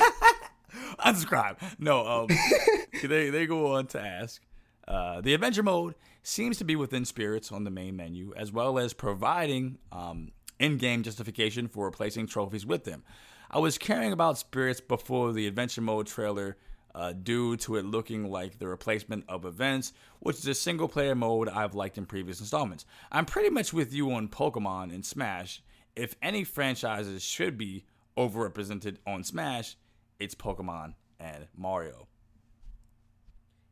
[1.04, 1.56] Unsubscribe.
[1.78, 2.28] No, um,
[3.02, 4.42] they they go on to ask.
[4.88, 8.78] Uh, the adventure mode seems to be within spirits on the main menu, as well
[8.78, 13.02] as providing um, in-game justification for replacing trophies with them.
[13.50, 16.56] I was caring about spirits before the adventure mode trailer,
[16.96, 21.48] uh, due to it looking like the replacement of events, which is a single-player mode
[21.48, 22.86] I've liked in previous installments.
[23.12, 25.62] I'm pretty much with you on Pokemon and Smash.
[25.94, 27.84] If any franchises should be
[28.16, 29.76] overrepresented on Smash,
[30.18, 32.08] it's Pokemon and Mario.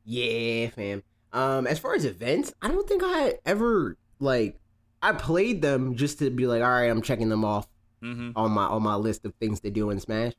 [0.04, 1.02] yeah, fam.
[1.32, 4.60] Um, as far as events, I don't think I ever like
[5.02, 7.66] I played them just to be like, all right, I'm checking them off
[8.02, 8.32] Mm-hmm.
[8.36, 10.34] on my on my list of things to do in Smash.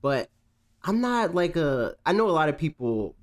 [0.00, 0.30] But
[0.84, 1.94] I'm not like a.
[2.06, 3.14] I know a lot of people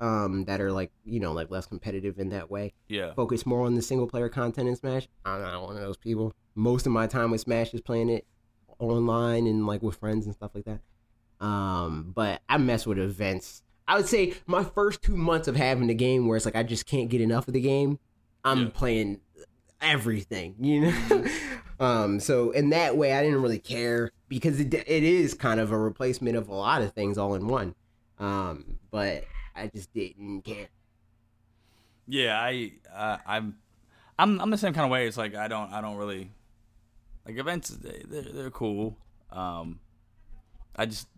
[0.00, 2.72] um, that are like you know like less competitive in that way.
[2.88, 3.14] Yeah.
[3.14, 5.08] Focus more on the single player content in Smash.
[5.24, 6.32] I'm not one of those people.
[6.54, 8.26] Most of my time with Smash is playing it
[8.78, 10.80] online and like with friends and stuff like that.
[11.44, 13.62] Um, but I mess with events.
[13.88, 16.62] I would say my first two months of having the game where it's like I
[16.62, 17.98] just can't get enough of the game.
[18.44, 18.70] I'm Yeah.
[18.74, 19.20] playing
[19.80, 21.24] everything, you know.
[21.80, 25.72] um, so in that way, I didn't really care because it it is kind of
[25.72, 27.74] a replacement of a lot of things all in one.
[28.18, 29.24] Um, but
[29.56, 30.68] I just didn't care.
[32.06, 33.56] Yeah, I uh, I'm
[34.18, 35.06] I'm I'm the same kind of way.
[35.06, 36.30] It's like I don't I don't really
[37.26, 37.70] like events.
[37.70, 38.96] they- They're, they're cool.
[39.30, 39.80] Um,
[40.76, 41.08] I just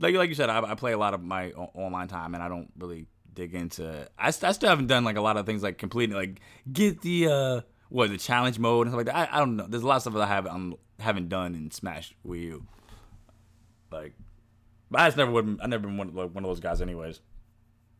[0.00, 2.42] like like you said, I, I play a lot of my o- online time, and
[2.42, 4.08] I don't really dig into.
[4.18, 6.40] I, I still haven't done like a lot of things like completing like
[6.72, 7.60] get the uh
[7.92, 9.32] what the challenge mode and stuff like that.
[9.32, 9.66] I, I don't know.
[9.68, 12.66] There's a lot of stuff that I haven't haven't done in Smash Wii U.
[13.90, 14.14] Like,
[14.90, 15.58] but I just never would.
[15.62, 17.20] I never been one, like, one of those guys, anyways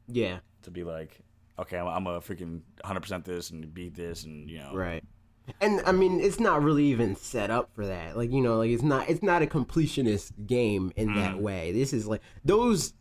[0.09, 1.21] Yeah, to be like,
[1.59, 5.05] okay, I'm, I'm a freaking 100% this and beat this and you know, right.
[5.61, 8.17] And I mean, it's not really even set up for that.
[8.17, 11.73] Like you know, like it's not it's not a completionist game in that way.
[11.73, 12.95] This is like those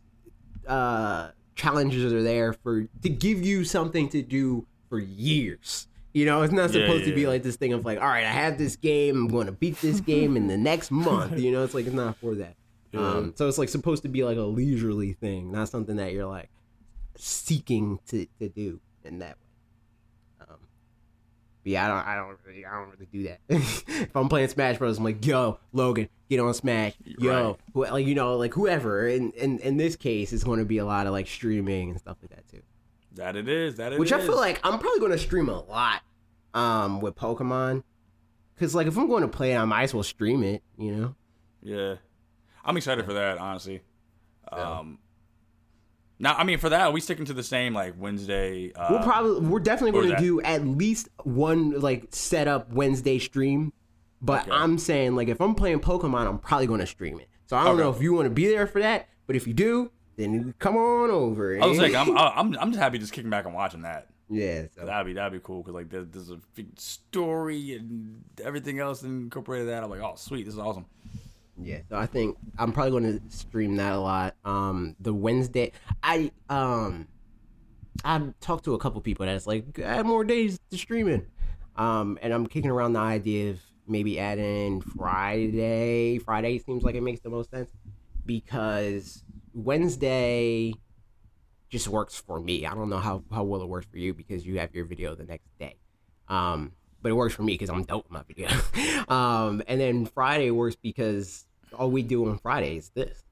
[0.66, 5.86] uh challenges are there for to give you something to do for years.
[6.14, 8.24] You know, it's not Yeah, supposed to be like this thing of like, all right,
[8.24, 11.38] I have this game, I'm going to beat this game in the next month.
[11.38, 12.54] You know, it's like it's not for that.
[12.94, 16.26] Um, so it's like supposed to be like a leisurely thing, not something that you're
[16.26, 16.50] like
[17.16, 20.46] seeking to, to do in that way.
[20.48, 20.56] Um,
[21.64, 23.40] but yeah, I don't, I don't really, I don't really do that.
[23.48, 27.56] if I'm playing Smash Bros, I'm like, yo, Logan, get on Smash, yo, Right.
[27.72, 29.06] who, like you know, like whoever.
[29.08, 31.98] And in, in this case, it's going to be a lot of like streaming and
[31.98, 32.62] stuff like that too.
[33.14, 35.60] That it is, that it Which I feel like I'm probably going to stream a
[35.60, 36.02] lot,
[36.54, 37.82] um, with Pokemon,
[38.54, 40.62] because like if I'm going to play it, I might as well stream it.
[40.78, 41.14] You know.
[41.62, 41.94] yeah,
[42.64, 43.82] I'm excited for that, honestly.
[44.50, 44.98] Um,
[46.18, 48.72] now, I mean, for that, are we sticking to the same like Wednesday?
[48.74, 53.18] Uh, We'll probably we're definitely going to do at least one like set up Wednesday
[53.18, 53.72] stream.
[54.20, 54.52] But Okay.
[54.52, 57.28] I'm saying like if I'm playing Pokemon, I'm probably going to stream it.
[57.46, 59.52] So I don't know if you want to be there for that, but if you
[59.52, 59.90] do,
[60.22, 61.60] then come on over.
[61.60, 61.82] I was eh?
[61.82, 64.08] like, I'm, I'm, I'm just happy just kicking back and watching that.
[64.30, 64.66] yeah.
[64.74, 64.86] So.
[64.86, 66.38] That'd be that'd be cool because like there's, there's a
[66.76, 69.82] story and everything else incorporated that.
[69.82, 70.86] I'm like, oh sweet, this is awesome.
[71.60, 74.34] Yeah, so I think I'm probably going to stream that a lot.
[74.44, 75.72] Um, the Wednesday,
[76.02, 77.06] I um,
[78.04, 81.26] I talked to a couple people that's like add more days to streaming.
[81.76, 86.18] Um, and I'm kicking around the idea of maybe adding Friday.
[86.18, 87.70] Friday seems like it makes the most sense
[88.26, 89.22] because
[89.54, 90.74] Wednesday
[91.70, 92.66] just works for me.
[92.66, 95.14] I don't know how how well it works for you because you have your video
[95.14, 95.76] the next day.
[96.28, 98.48] Um, but it works for me because I'm dope with my video.
[99.08, 101.46] um, and then Friday works because
[101.76, 103.22] all we do on Friday is this.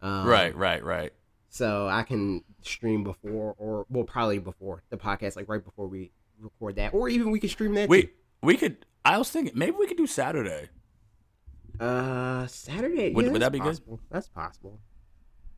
[0.00, 1.12] Um, right, right, right.
[1.50, 6.12] So I can stream before, or well, probably before the podcast, like right before we
[6.40, 7.88] record that, or even we could stream that.
[7.88, 8.86] Wait, we could.
[9.04, 10.68] I was thinking maybe we could do Saturday.
[11.78, 13.12] uh, Saturday.
[13.12, 13.80] Would- yeah, would that be good?
[14.10, 14.80] That's possible.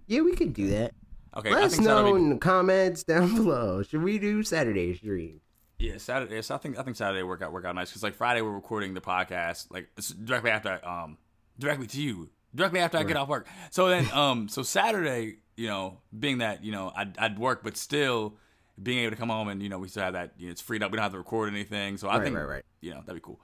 [0.06, 0.92] Yeah, we could do that.
[1.36, 2.22] Okay, Let I us think know Saturday.
[2.24, 3.82] in the comments down below.
[3.82, 5.40] Should we do Saturday stream?
[5.78, 6.42] Yeah, Saturday.
[6.42, 8.50] So I think I think Saturday work out work out nice because like Friday we're
[8.52, 9.88] recording the podcast like
[10.24, 11.18] directly after um
[11.58, 13.48] directly to you directly after I get off work.
[13.70, 17.76] So then um so Saturday you know being that you know I'd, I'd work but
[17.76, 18.34] still
[18.82, 20.60] being able to come home and you know we still have that you know, it's
[20.60, 22.64] freed up we don't have to record anything so I Right, think right, right.
[22.80, 23.40] you know that'd be cool.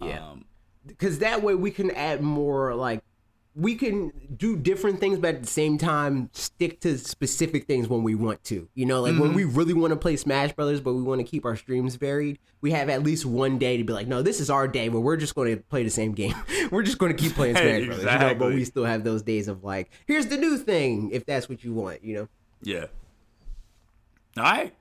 [0.00, 0.30] Yeah.
[0.30, 0.44] Um,
[0.86, 3.02] because that way we can add more like
[3.56, 8.02] we can do different things but at the same time stick to specific things when
[8.02, 10.92] we want to you know like when we really want to play smash brothers but
[10.94, 13.92] we want to keep our streams varied we have at least one day to be
[13.92, 16.34] like no this is our day but we're just going to play the same game
[16.72, 19.22] we're just going to keep playing smash brothers you know but we still have those
[19.22, 22.28] days of like here's the new thing if that's what you want you know
[22.62, 22.86] Yeah.
[24.36, 24.74] All right.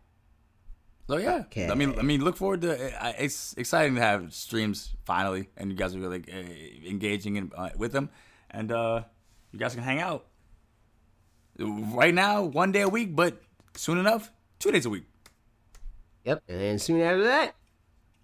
[1.08, 1.70] So yeah, Okay.
[1.70, 3.22] I mean, I mean, look forward to.
[3.22, 7.70] It's exciting to have streams finally, and you guys are really uh, engaging in, uh,
[7.76, 8.10] with them,
[8.54, 9.04] and uh,
[9.52, 10.28] you guys can hang out.
[11.60, 13.42] Right now, one day a week, but
[13.76, 15.06] soon enough, two days a week.
[16.26, 16.44] Yep.
[16.48, 17.56] And then soon after that,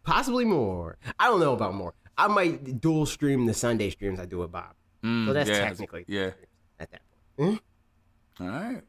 [0.04, 0.98] possibly more.
[1.20, 1.94] I don't know about more.
[2.18, 4.74] I might dual stream the Sunday streams I do with Bob.
[5.04, 6.32] so that's yeah, technically yeah.
[6.80, 7.02] at that
[7.38, 7.62] point.
[8.40, 8.82] All right.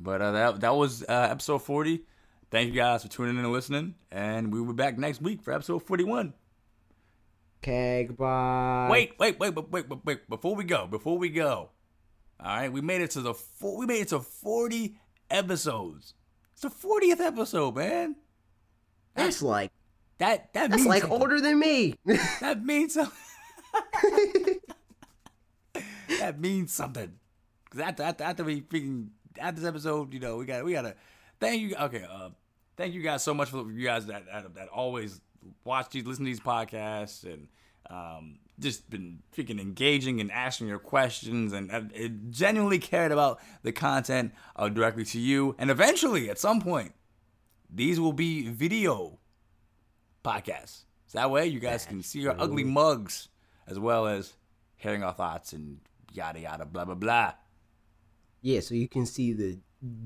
[0.00, 2.02] But uh, that that was uh, episode forty.
[2.50, 5.42] Thank you guys for tuning in and listening, and we will be back next week
[5.42, 6.26] for episode forty-one.
[6.26, 6.34] Okay,
[7.64, 8.88] goodbye.
[8.90, 10.28] Wait, wait, wait, wait, wait, wait, wait.
[10.28, 11.70] Before we go, before we go,
[12.40, 14.96] all right, we made it to the four, we made it to forty
[15.30, 16.14] episodes.
[16.52, 18.16] It's the fortieth episode, man.
[19.14, 19.70] That's like
[20.18, 21.20] That that that's means like something.
[21.20, 21.94] older than me.
[22.40, 23.16] That means something.
[26.20, 27.12] that means something.
[27.70, 29.08] Cause after, after, after we freaking
[29.38, 30.94] at this episode, you know, we got we gotta
[31.40, 31.74] thank you.
[31.76, 32.28] Okay, uh,
[32.76, 35.20] thank you guys so much for you guys that that, that always
[35.64, 37.48] watch these, listen to these podcasts, and
[37.90, 41.82] um, just been freaking engaging and asking your questions, and uh,
[42.30, 45.54] genuinely cared about the content uh, directly to you.
[45.58, 46.92] And eventually, at some point,
[47.72, 49.18] these will be video
[50.24, 50.84] podcasts.
[51.06, 53.28] So that way, you guys can see our ugly mugs
[53.66, 54.34] as well as
[54.76, 55.78] hearing our thoughts and
[56.12, 57.32] yada yada blah blah blah.
[58.42, 59.58] Yeah, so you can see the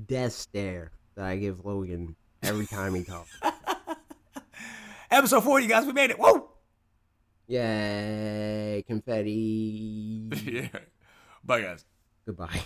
[0.05, 3.29] death stare that I give Logan every time he talks.
[5.11, 5.85] Episode 40, guys.
[5.85, 6.19] We made it.
[6.19, 6.49] Woo!
[7.47, 10.29] Yay, confetti.
[10.45, 10.67] yeah.
[11.43, 11.85] Bye, guys.
[12.27, 12.61] Goodbye.